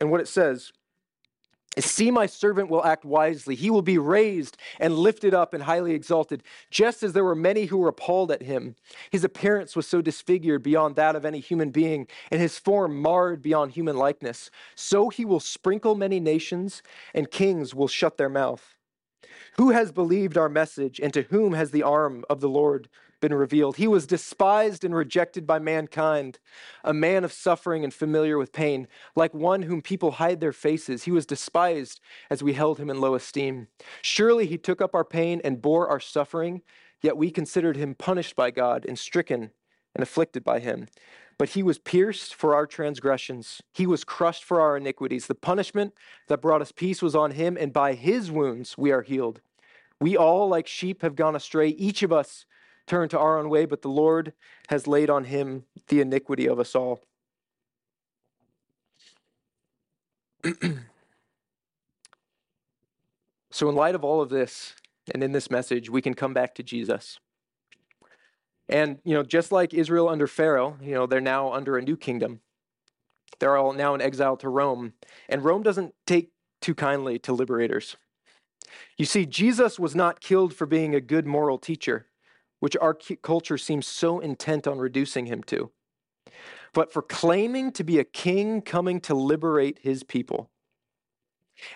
[0.00, 0.72] And what it says
[1.78, 3.54] See, my servant will act wisely.
[3.54, 7.64] He will be raised and lifted up and highly exalted, just as there were many
[7.64, 8.76] who were appalled at him.
[9.10, 13.40] His appearance was so disfigured beyond that of any human being, and his form marred
[13.40, 14.50] beyond human likeness.
[14.74, 16.82] So he will sprinkle many nations,
[17.14, 18.74] and kings will shut their mouth.
[19.56, 22.90] Who has believed our message, and to whom has the arm of the Lord
[23.22, 23.76] been revealed.
[23.76, 26.38] He was despised and rejected by mankind,
[26.84, 31.04] a man of suffering and familiar with pain, like one whom people hide their faces.
[31.04, 33.68] He was despised as we held him in low esteem.
[34.02, 36.60] Surely he took up our pain and bore our suffering,
[37.00, 39.52] yet we considered him punished by God and stricken
[39.94, 40.88] and afflicted by him.
[41.38, 45.28] But he was pierced for our transgressions, he was crushed for our iniquities.
[45.28, 45.94] The punishment
[46.28, 49.40] that brought us peace was on him, and by his wounds we are healed.
[50.00, 51.68] We all, like sheep, have gone astray.
[51.68, 52.44] Each of us
[52.86, 54.32] turned to our own way, but the Lord
[54.68, 57.00] has laid on him the iniquity of us all.
[63.50, 64.74] so, in light of all of this,
[65.12, 67.18] and in this message, we can come back to Jesus.
[68.68, 71.96] And, you know, just like Israel under Pharaoh, you know, they're now under a new
[71.96, 72.40] kingdom.
[73.38, 74.92] They're all now in exile to Rome.
[75.28, 76.30] And Rome doesn't take
[76.60, 77.96] too kindly to liberators.
[78.96, 82.06] You see, Jesus was not killed for being a good moral teacher,
[82.62, 85.72] which our culture seems so intent on reducing him to,
[86.72, 90.48] but for claiming to be a king coming to liberate his people.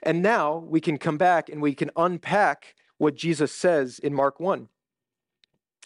[0.04, 4.38] And now we can come back and we can unpack what Jesus says in Mark
[4.38, 4.68] 1.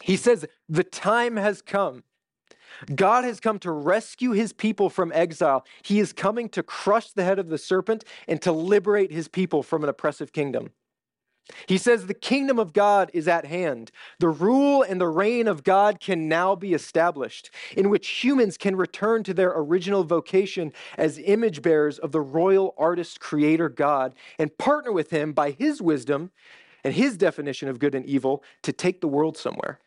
[0.02, 2.04] He says, The time has come.
[2.94, 5.64] God has come to rescue his people from exile.
[5.82, 9.62] He is coming to crush the head of the serpent and to liberate his people
[9.62, 10.72] from an oppressive kingdom.
[11.66, 13.90] He says the kingdom of God is at hand.
[14.18, 18.76] The rule and the reign of God can now be established, in which humans can
[18.76, 24.56] return to their original vocation as image bearers of the royal artist creator God and
[24.58, 26.30] partner with him by his wisdom
[26.84, 29.80] and his definition of good and evil to take the world somewhere.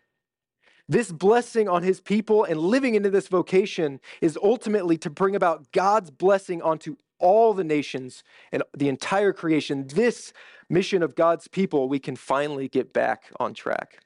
[0.88, 5.72] This blessing on his people and living into this vocation is ultimately to bring about
[5.72, 9.88] God's blessing onto all the nations and the entire creation.
[9.88, 10.34] This
[10.70, 14.00] mission of God's people, we can finally get back on track.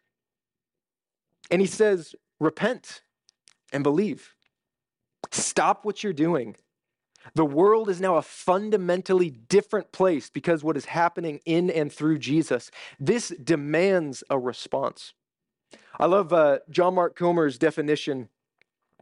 [1.50, 3.02] And he says, repent
[3.74, 4.36] and believe.
[5.32, 6.56] Stop what you're doing.
[7.34, 12.20] The world is now a fundamentally different place because what is happening in and through
[12.20, 12.72] Jesus.
[13.00, 15.14] This demands a response.
[16.00, 18.30] I love uh, John Mark Comer's definition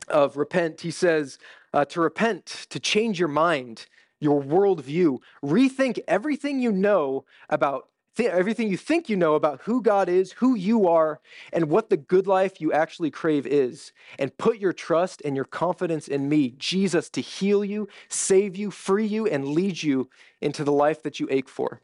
[0.07, 0.81] of repent.
[0.81, 1.37] He says,
[1.73, 3.85] uh, to repent, to change your mind,
[4.19, 9.81] your worldview, rethink everything you know about th- everything you think you know about who
[9.81, 11.19] God is, who you are,
[11.51, 15.45] and what the good life you actually crave is, and put your trust and your
[15.45, 20.09] confidence in me, Jesus, to heal you, save you, free you, and lead you
[20.41, 21.81] into the life that you ache for.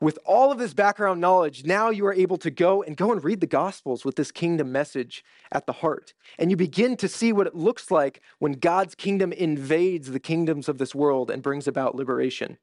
[0.00, 3.22] With all of this background knowledge, now you are able to go and go and
[3.22, 6.12] read the Gospels with this kingdom message at the heart.
[6.38, 10.68] And you begin to see what it looks like when God's kingdom invades the kingdoms
[10.68, 12.58] of this world and brings about liberation.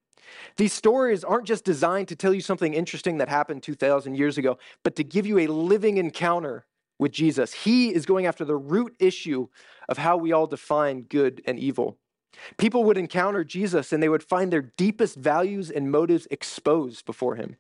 [0.57, 4.57] These stories aren't just designed to tell you something interesting that happened 2,000 years ago,
[4.83, 6.65] but to give you a living encounter
[6.99, 7.53] with Jesus.
[7.53, 9.47] He is going after the root issue
[9.87, 11.97] of how we all define good and evil.
[12.57, 17.36] People would encounter Jesus and they would find their deepest values and motives exposed before
[17.36, 17.57] him.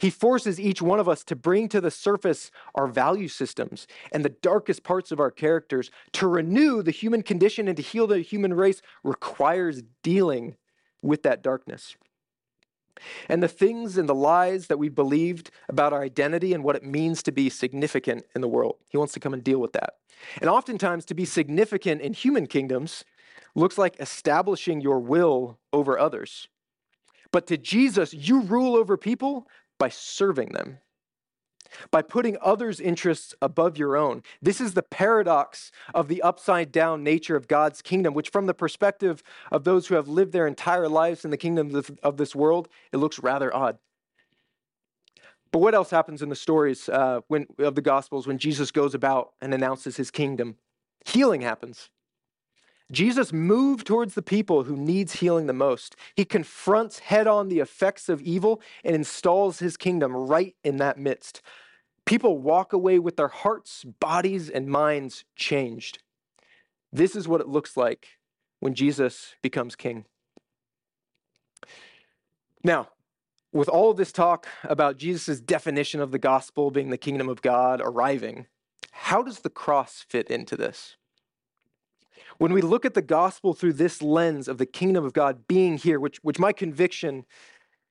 [0.00, 4.24] He forces each one of us to bring to the surface our value systems and
[4.24, 5.90] the darkest parts of our characters.
[6.14, 10.56] To renew the human condition and to heal the human race requires dealing
[11.00, 11.96] with that darkness.
[13.28, 16.82] And the things and the lies that we believed about our identity and what it
[16.82, 18.76] means to be significant in the world.
[18.88, 19.94] He wants to come and deal with that.
[20.40, 23.04] And oftentimes, to be significant in human kingdoms
[23.58, 26.48] looks like establishing your will over others.
[27.32, 29.48] But to Jesus, you rule over people
[29.78, 30.78] by serving them,
[31.90, 34.22] by putting others' interests above your own.
[34.40, 38.54] This is the paradox of the upside down nature of God's kingdom, which, from the
[38.54, 42.68] perspective of those who have lived their entire lives in the kingdom of this world,
[42.92, 43.78] it looks rather odd.
[45.50, 48.94] But what else happens in the stories uh, when, of the Gospels when Jesus goes
[48.94, 50.56] about and announces his kingdom?
[51.06, 51.90] Healing happens.
[52.90, 55.94] Jesus moved towards the people who needs healing the most.
[56.14, 60.98] He confronts head on the effects of evil and installs his kingdom right in that
[60.98, 61.42] midst.
[62.06, 65.98] People walk away with their hearts, bodies, and minds changed.
[66.90, 68.08] This is what it looks like
[68.60, 70.06] when Jesus becomes king.
[72.64, 72.88] Now,
[73.52, 77.82] with all this talk about Jesus' definition of the gospel being the kingdom of God
[77.84, 78.46] arriving,
[78.90, 80.96] how does the cross fit into this?
[82.38, 85.76] When we look at the gospel through this lens of the kingdom of God being
[85.76, 87.26] here, which, which my conviction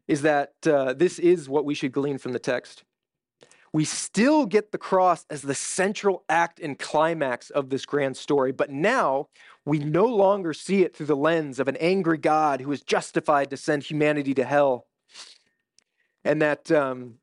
[0.08, 2.84] is that uh, this is what we should glean from the text,
[3.74, 8.54] we still get the cross as the central act and climax of this grand story.
[8.54, 9.28] But now
[9.66, 13.50] we no longer see it through the lens of an angry God who is justified
[13.50, 14.88] to send humanity to hell.
[16.24, 17.16] And that um,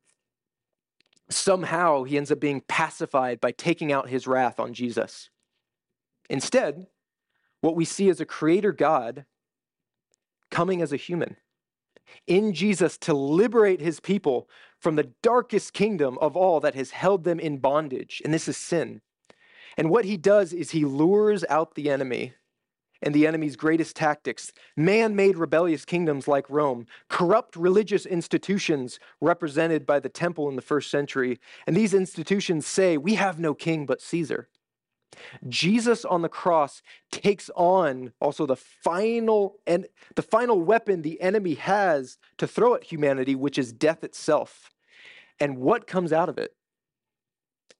[1.29, 5.31] somehow he ends up being pacified by taking out his wrath on Jesus.
[6.29, 6.85] Instead,
[7.65, 9.25] what we see is a creator God
[10.51, 11.35] coming as a human
[12.27, 14.47] in Jesus to liberate his people
[14.79, 18.55] from the darkest kingdom of all that has held them in bondage, and this is
[18.55, 19.01] sin.
[19.77, 22.35] And what he does is he lures out the enemy
[23.01, 29.87] and the enemy's greatest tactics man made rebellious kingdoms like Rome, corrupt religious institutions represented
[29.87, 31.39] by the temple in the first century.
[31.65, 34.49] And these institutions say, We have no king but Caesar.
[35.47, 41.55] Jesus on the cross takes on also the final and the final weapon the enemy
[41.55, 44.71] has to throw at humanity, which is death itself.
[45.39, 46.55] And what comes out of it?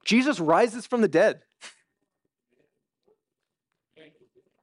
[0.04, 1.42] Jesus rises from the dead.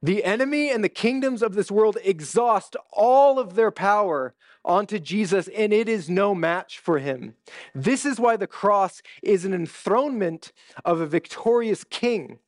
[0.01, 5.47] The enemy and the kingdoms of this world exhaust all of their power onto Jesus,
[5.49, 7.35] and it is no match for him.
[7.73, 10.51] This is why the cross is an enthronement
[10.83, 12.39] of a victorious king.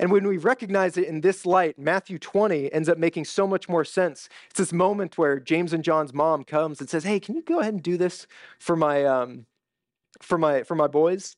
[0.00, 3.68] And when we recognize it in this light, Matthew 20 ends up making so much
[3.68, 4.28] more sense.
[4.48, 7.60] It's this moment where James and John's mom comes and says, "Hey, can you go
[7.60, 8.26] ahead and do this
[8.58, 9.46] for my um,
[10.20, 11.36] for my for my boys?"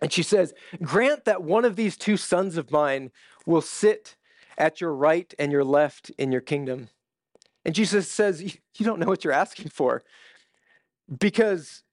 [0.00, 3.12] And she says, "Grant that one of these two sons of mine
[3.46, 4.16] will sit
[4.58, 6.88] at your right and your left in your kingdom.
[7.64, 10.02] And Jesus says, You don't know what you're asking for
[11.18, 11.83] because,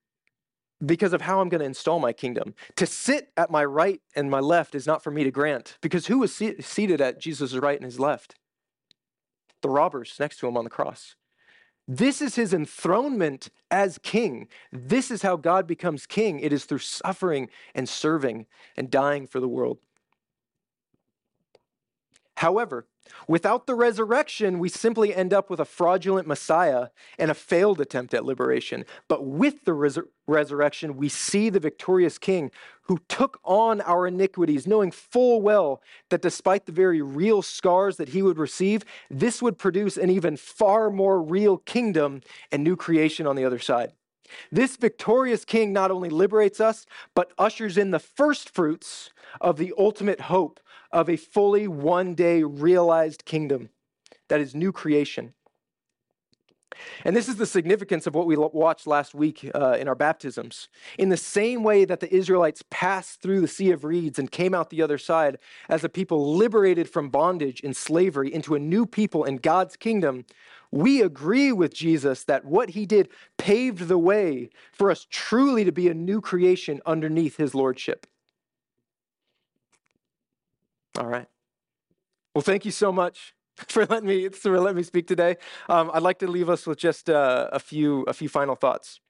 [0.86, 2.53] because of how I'm going to install my kingdom.
[2.77, 6.07] To sit at my right and my left is not for me to grant because
[6.07, 8.36] who was se- seated at Jesus' right and his left?
[9.61, 11.15] The robbers next to him on the cross.
[11.88, 14.47] This is his enthronement as king.
[14.71, 16.39] This is how God becomes king.
[16.39, 18.45] It is through suffering and serving
[18.77, 19.79] and dying for the world.
[22.41, 22.87] However,
[23.27, 26.87] without the resurrection, we simply end up with a fraudulent Messiah
[27.19, 28.83] and a failed attempt at liberation.
[29.07, 32.49] But with the res- resurrection, we see the victorious King
[32.85, 38.09] who took on our iniquities, knowing full well that despite the very real scars that
[38.09, 42.21] he would receive, this would produce an even far more real kingdom
[42.51, 43.93] and new creation on the other side.
[44.51, 49.73] This victorious king not only liberates us, but ushers in the first fruits of the
[49.77, 50.59] ultimate hope
[50.91, 53.69] of a fully one day realized kingdom
[54.27, 55.34] that is new creation.
[57.03, 60.69] And this is the significance of what we watched last week uh, in our baptisms.
[60.97, 64.53] In the same way that the Israelites passed through the Sea of Reeds and came
[64.53, 65.38] out the other side
[65.69, 70.25] as a people liberated from bondage and slavery into a new people in God's kingdom,
[70.72, 75.72] we agree with Jesus that what he did paved the way for us truly to
[75.72, 78.07] be a new creation underneath his lordship.
[80.97, 81.28] All right.
[82.34, 83.34] Well, thank you so much
[83.67, 85.38] for letting me for letting me speak today.
[85.67, 89.01] Um, I'd like to leave us with just uh, a few a few final thoughts.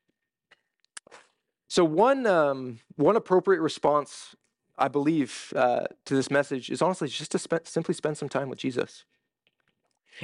[1.67, 4.35] So one um, one appropriate response,
[4.77, 8.59] I believe, uh, to this message is honestly just to simply spend some time with
[8.59, 9.05] Jesus.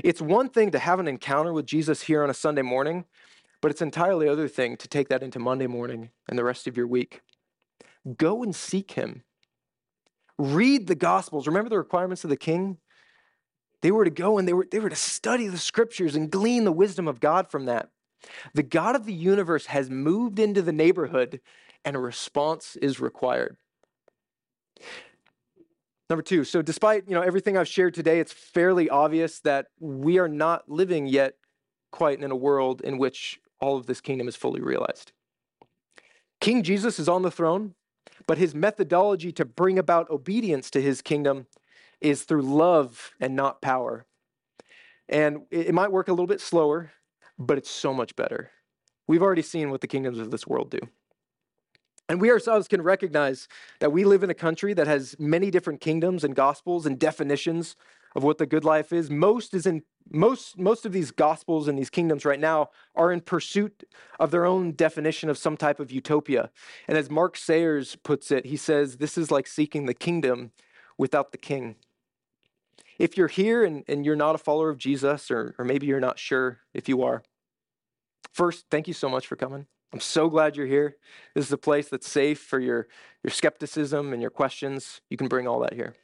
[0.04, 3.06] It's one thing to have an encounter with Jesus here on a Sunday morning,
[3.62, 6.78] but it's entirely other thing to take that into Monday morning and the rest of
[6.78, 7.22] your week.
[8.18, 9.24] Go and seek Him.
[10.38, 11.48] Read the Gospels.
[11.48, 12.78] Remember the requirements of the King.
[13.82, 16.64] They were to go and they were, they were to study the scriptures and glean
[16.64, 17.90] the wisdom of God from that.
[18.54, 21.42] The God of the universe has moved into the neighborhood
[21.86, 23.58] and a response is required.
[26.10, 30.20] Number two, so despite you know everything I've shared today, it's fairly obvious that we
[30.20, 31.36] are not living yet
[31.92, 35.12] quite in a world in which all of this kingdom is fully realized.
[36.40, 37.74] King Jesus is on the throne,
[38.26, 41.48] but his methodology to bring about obedience to his kingdom
[42.00, 44.06] is through love and not power.
[45.10, 46.92] And it, might work a little bit slower,
[47.40, 48.52] but it's so much better.
[49.08, 50.80] We've already seen what the kingdoms of this world do.
[52.10, 53.48] And we ourselves can recognize
[53.80, 57.76] that we live in a country that has many different kingdoms and gospels and definitions
[58.16, 59.10] of what the good life is.
[59.10, 63.20] Most is in most most of these gospels and these kingdoms right now are in
[63.20, 63.84] pursuit
[64.20, 66.50] of their own definition of some type of utopia.
[66.88, 70.52] And as Mark Sayers puts it, he says this is like seeking the kingdom
[70.98, 71.76] without the king.
[72.98, 76.00] If you're here and, and you're not a follower of Jesus, or, or maybe you're
[76.00, 77.22] not sure if you are,
[78.34, 79.68] first, thank you so much for coming.
[79.94, 80.98] I'm so glad you're here.
[81.34, 82.88] This is a place that's safe for your,
[83.24, 85.02] your skepticism and your questions.
[85.10, 85.96] You can bring all that here.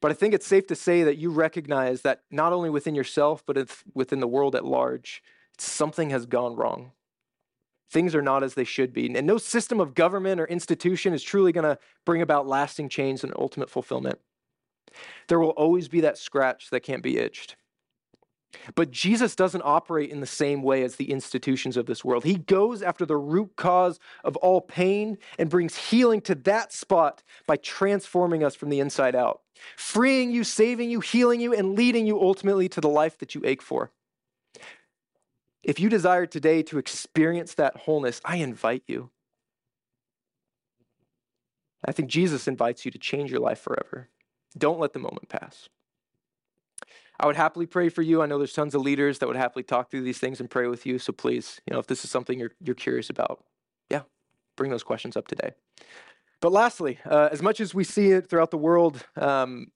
[0.00, 3.44] But I think it's safe to say that you recognize that not only within yourself,
[3.46, 5.22] but within the world at large,
[5.58, 6.92] something has gone wrong.
[7.90, 9.06] Things are not as they should be.
[9.14, 13.22] And no system of government or institution is truly going to bring about lasting change
[13.22, 14.18] and ultimate fulfillment.
[15.28, 17.56] There will always be that scratch that can't be itched.
[18.74, 22.24] But Jesus doesn't operate in the same way as the institutions of this world.
[22.24, 27.22] He goes after the root cause of all pain and brings healing to that spot
[27.46, 29.42] by transforming us from the inside out,
[29.76, 33.42] freeing you, saving you, healing you, and leading you ultimately to the life that you
[33.44, 33.92] ache for.
[35.62, 39.10] If you desire today to experience that wholeness, I invite you.
[41.84, 44.08] I think Jesus invites you to change your life forever.
[44.56, 45.68] Don't let the moment pass.
[47.18, 48.22] I would happily pray for you.
[48.22, 50.66] I know there's tons of leaders that would happily talk through these things and pray
[50.66, 50.98] with you.
[50.98, 53.44] So please, you know, if this is something you're, you're curious about,
[53.88, 54.02] yeah,
[54.56, 55.52] bring those questions up today.
[56.40, 59.68] But lastly, uh, as much as we see it throughout the world, um,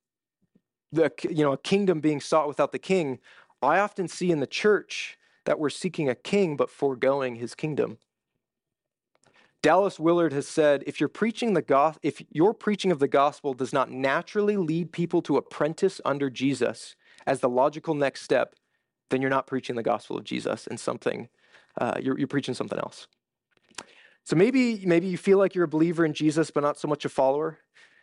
[0.92, 3.18] the you know a kingdom being sought without the king,
[3.62, 5.16] I often see in the church
[5.46, 7.98] that we're seeking a king but foregoing his kingdom.
[9.62, 13.52] Dallas Willard has said, if you're preaching the go- if your preaching of the gospel
[13.52, 16.96] does not naturally lead people to apprentice under Jesus,
[17.30, 18.56] as the logical next step,
[19.08, 21.28] then you're not preaching the gospel of Jesus and something,
[21.80, 23.06] uh, you're, you're preaching something else.
[24.24, 27.04] So maybe, maybe you feel like you're a believer in Jesus, but not so much
[27.04, 27.58] a follower.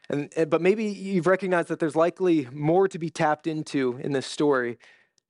[0.10, 4.26] And, but maybe you've recognized that there's likely more to be tapped into in this
[4.26, 4.80] story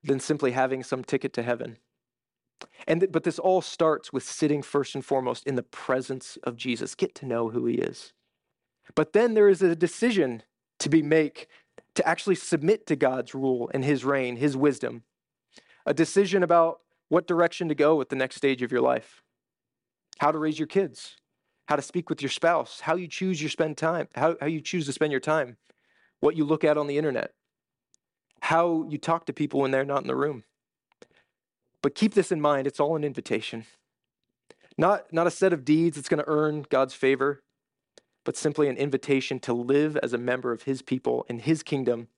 [0.04, 1.78] than simply having some ticket to heaven.
[2.88, 6.56] And th- but this all starts with sitting first and foremost in the presence of
[6.56, 6.94] Jesus.
[6.94, 8.14] Get to know who he is.
[8.94, 10.44] But then there is a decision
[10.80, 11.48] to be make
[11.98, 15.02] to actually submit to God's rule and his reign, his wisdom,
[15.84, 19.24] a decision about what direction to go with the next stage of your life,
[20.20, 21.18] how to raise your kids,
[21.68, 24.62] how to speak with your spouse, how you choose your spend time, how, how you
[24.62, 25.58] choose to spend your time,
[26.20, 27.34] what you look at on the internet,
[28.42, 30.44] how you talk to people when they're not in the room.
[31.82, 33.66] But keep this in mind, it's all an invitation.
[34.78, 37.42] Not, not a set of deeds that's going to earn God's favor,
[38.28, 42.10] but simply an invitation to live as a member of his people in his kingdom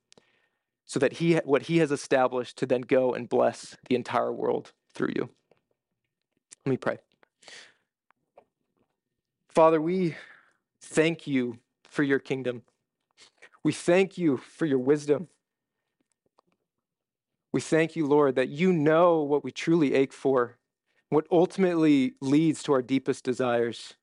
[0.84, 4.74] so that he what he has established to then go and bless the entire world
[4.92, 5.30] through you.
[6.66, 6.98] Let me pray.
[9.50, 10.16] Father, we
[10.82, 12.64] thank you for your kingdom.
[13.64, 15.28] We thank you for your wisdom.
[17.54, 20.58] We thank you, Lord, that you know what we truly ache for,
[21.10, 23.94] what ultimately leads to our deepest desires.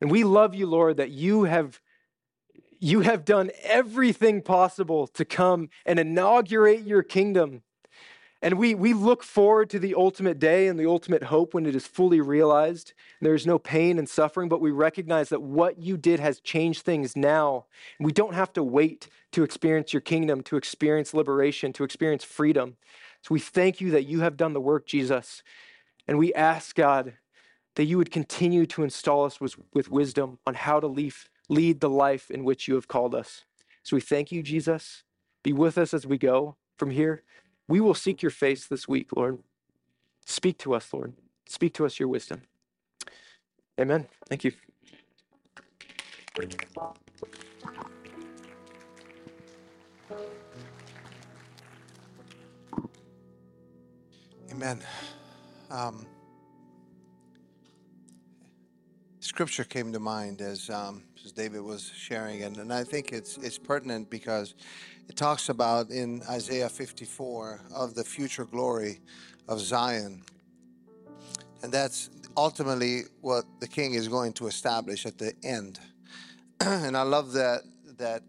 [0.00, 1.80] And we love you, Lord, that you have
[2.78, 7.62] you have done everything possible to come and inaugurate your kingdom.
[8.42, 11.74] And we, we look forward to the ultimate day and the ultimate hope when it
[11.74, 12.92] is fully realized.
[13.20, 16.82] There is no pain and suffering, but we recognize that what you did has changed
[16.82, 17.64] things now.
[17.98, 22.76] We don't have to wait to experience your kingdom, to experience liberation, to experience freedom.
[23.22, 25.42] So we thank you that you have done the work, Jesus.
[26.06, 27.14] And we ask, God,
[27.76, 31.14] that you would continue to install us with, with wisdom on how to lead,
[31.48, 33.44] lead the life in which you have called us.
[33.82, 35.04] So we thank you, Jesus.
[35.42, 37.22] Be with us as we go from here.
[37.68, 39.38] We will seek your face this week, Lord.
[40.24, 41.14] Speak to us, Lord.
[41.46, 42.42] Speak to us your wisdom.
[43.80, 44.06] Amen.
[44.28, 44.52] Thank you.
[54.50, 54.82] Amen.
[55.70, 56.06] Um,
[59.36, 63.36] scripture came to mind as, um, as David was sharing, and, and I think it's
[63.36, 64.54] it's pertinent because
[65.10, 68.98] it talks about in Isaiah 54 of the future glory
[69.46, 70.22] of Zion,
[71.62, 75.80] and that's ultimately what the King is going to establish at the end.
[76.60, 77.60] and I love that
[77.98, 78.22] that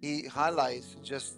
[0.00, 1.34] he highlights just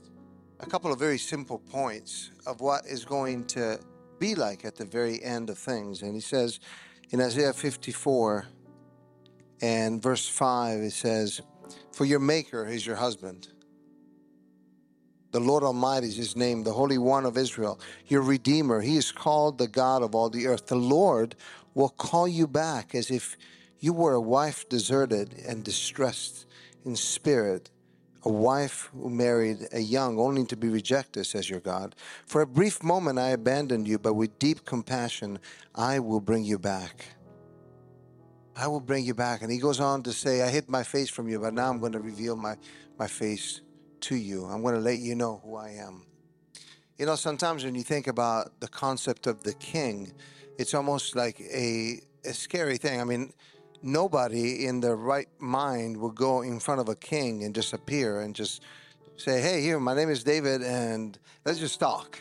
[0.60, 3.80] a couple of very simple points of what is going to
[4.18, 6.02] be like at the very end of things.
[6.02, 6.60] And he says
[7.12, 8.46] in Isaiah 54
[9.60, 11.40] and verse 5, it says,
[11.92, 13.48] For your Maker is your husband.
[15.32, 18.80] The Lord Almighty is his name, the Holy One of Israel, your Redeemer.
[18.80, 20.66] He is called the God of all the earth.
[20.66, 21.34] The Lord
[21.74, 23.36] will call you back as if
[23.78, 26.46] you were a wife deserted and distressed
[26.84, 27.70] in spirit
[28.26, 31.94] a wife who married a young only to be rejected, says your God.
[32.26, 35.38] For a brief moment I abandoned you, but with deep compassion
[35.76, 37.15] I will bring you back.
[38.56, 39.42] I will bring you back.
[39.42, 41.78] And he goes on to say, I hid my face from you, but now I'm
[41.78, 42.56] going to reveal my,
[42.98, 43.60] my face
[44.00, 44.46] to you.
[44.46, 46.06] I'm going to let you know who I am.
[46.98, 50.14] You know, sometimes when you think about the concept of the king,
[50.58, 52.98] it's almost like a, a scary thing.
[52.98, 53.34] I mean,
[53.82, 58.20] nobody in their right mind would go in front of a king and just appear
[58.20, 58.62] and just
[59.16, 62.18] say, hey, here, my name is David, and let's just talk.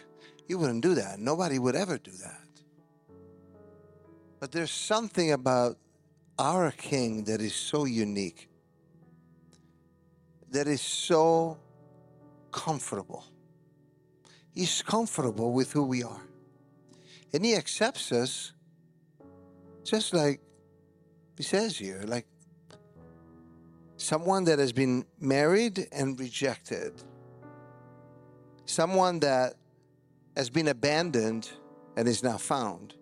[0.47, 1.19] You wouldn't do that.
[1.19, 2.41] Nobody would ever do that.
[4.41, 5.77] But there's something about
[6.37, 8.49] our king that is so unique,
[10.51, 11.57] that is so
[12.51, 13.25] comfortable.
[14.53, 16.21] He's comfortable with who we are.
[17.33, 18.53] And He accepts us
[19.83, 20.39] just like
[21.37, 22.25] He says here, like
[23.97, 26.93] someone that has been married and rejected,
[28.65, 29.55] someone that
[30.35, 31.49] has been abandoned
[31.97, 32.93] and is now found,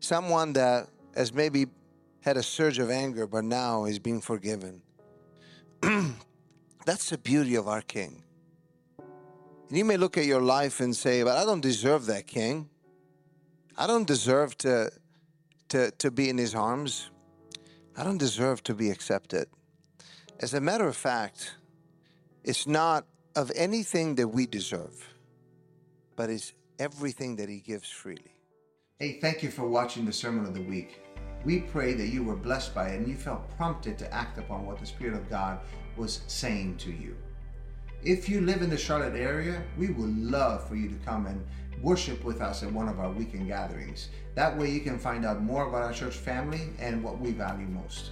[0.00, 1.66] someone that has maybe
[2.24, 4.80] had a surge of anger but now is being forgiven.
[6.86, 8.22] That's the beauty of our King.
[9.68, 12.70] And you may look at your life and say, But I don't deserve that King.
[13.76, 14.90] I don't deserve to,
[15.68, 17.10] to, to be in his arms.
[17.94, 19.46] I don't deserve to be accepted.
[20.40, 21.54] As a matter of fact,
[22.42, 23.04] it's not
[23.36, 25.14] of anything that we deserve,
[26.16, 28.34] but it's everything that he gives freely.
[28.98, 31.03] Hey, thank you for watching the Sermon of the Week.
[31.44, 34.64] We pray that you were blessed by it and you felt prompted to act upon
[34.64, 35.60] what the Spirit of God
[35.96, 37.16] was saying to you.
[38.02, 41.44] If you live in the Charlotte area, we would love for you to come and
[41.82, 44.08] worship with us at one of our weekend gatherings.
[44.34, 47.66] That way you can find out more about our church family and what we value
[47.66, 48.10] most.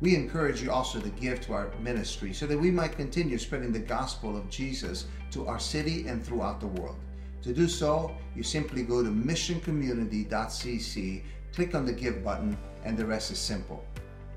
[0.00, 3.72] We encourage you also to give to our ministry so that we might continue spreading
[3.72, 6.96] the gospel of Jesus to our city and throughout the world.
[7.42, 11.22] To do so, you simply go to missioncommunity.cc,
[11.54, 13.84] click on the give button, and the rest is simple.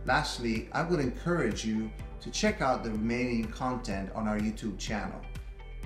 [0.05, 1.91] Lastly, I would encourage you
[2.21, 5.19] to check out the remaining content on our YouTube channel.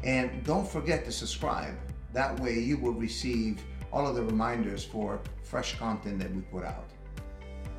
[0.03, 1.75] And don't forget to subscribe.
[2.13, 3.61] That way you will receive
[3.91, 6.89] all of the reminders for fresh content that we put out.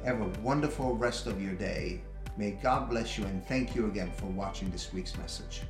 [0.05, 2.01] Have a wonderful rest of your day.
[2.36, 5.62] May God bless you and thank you again for watching this week's message.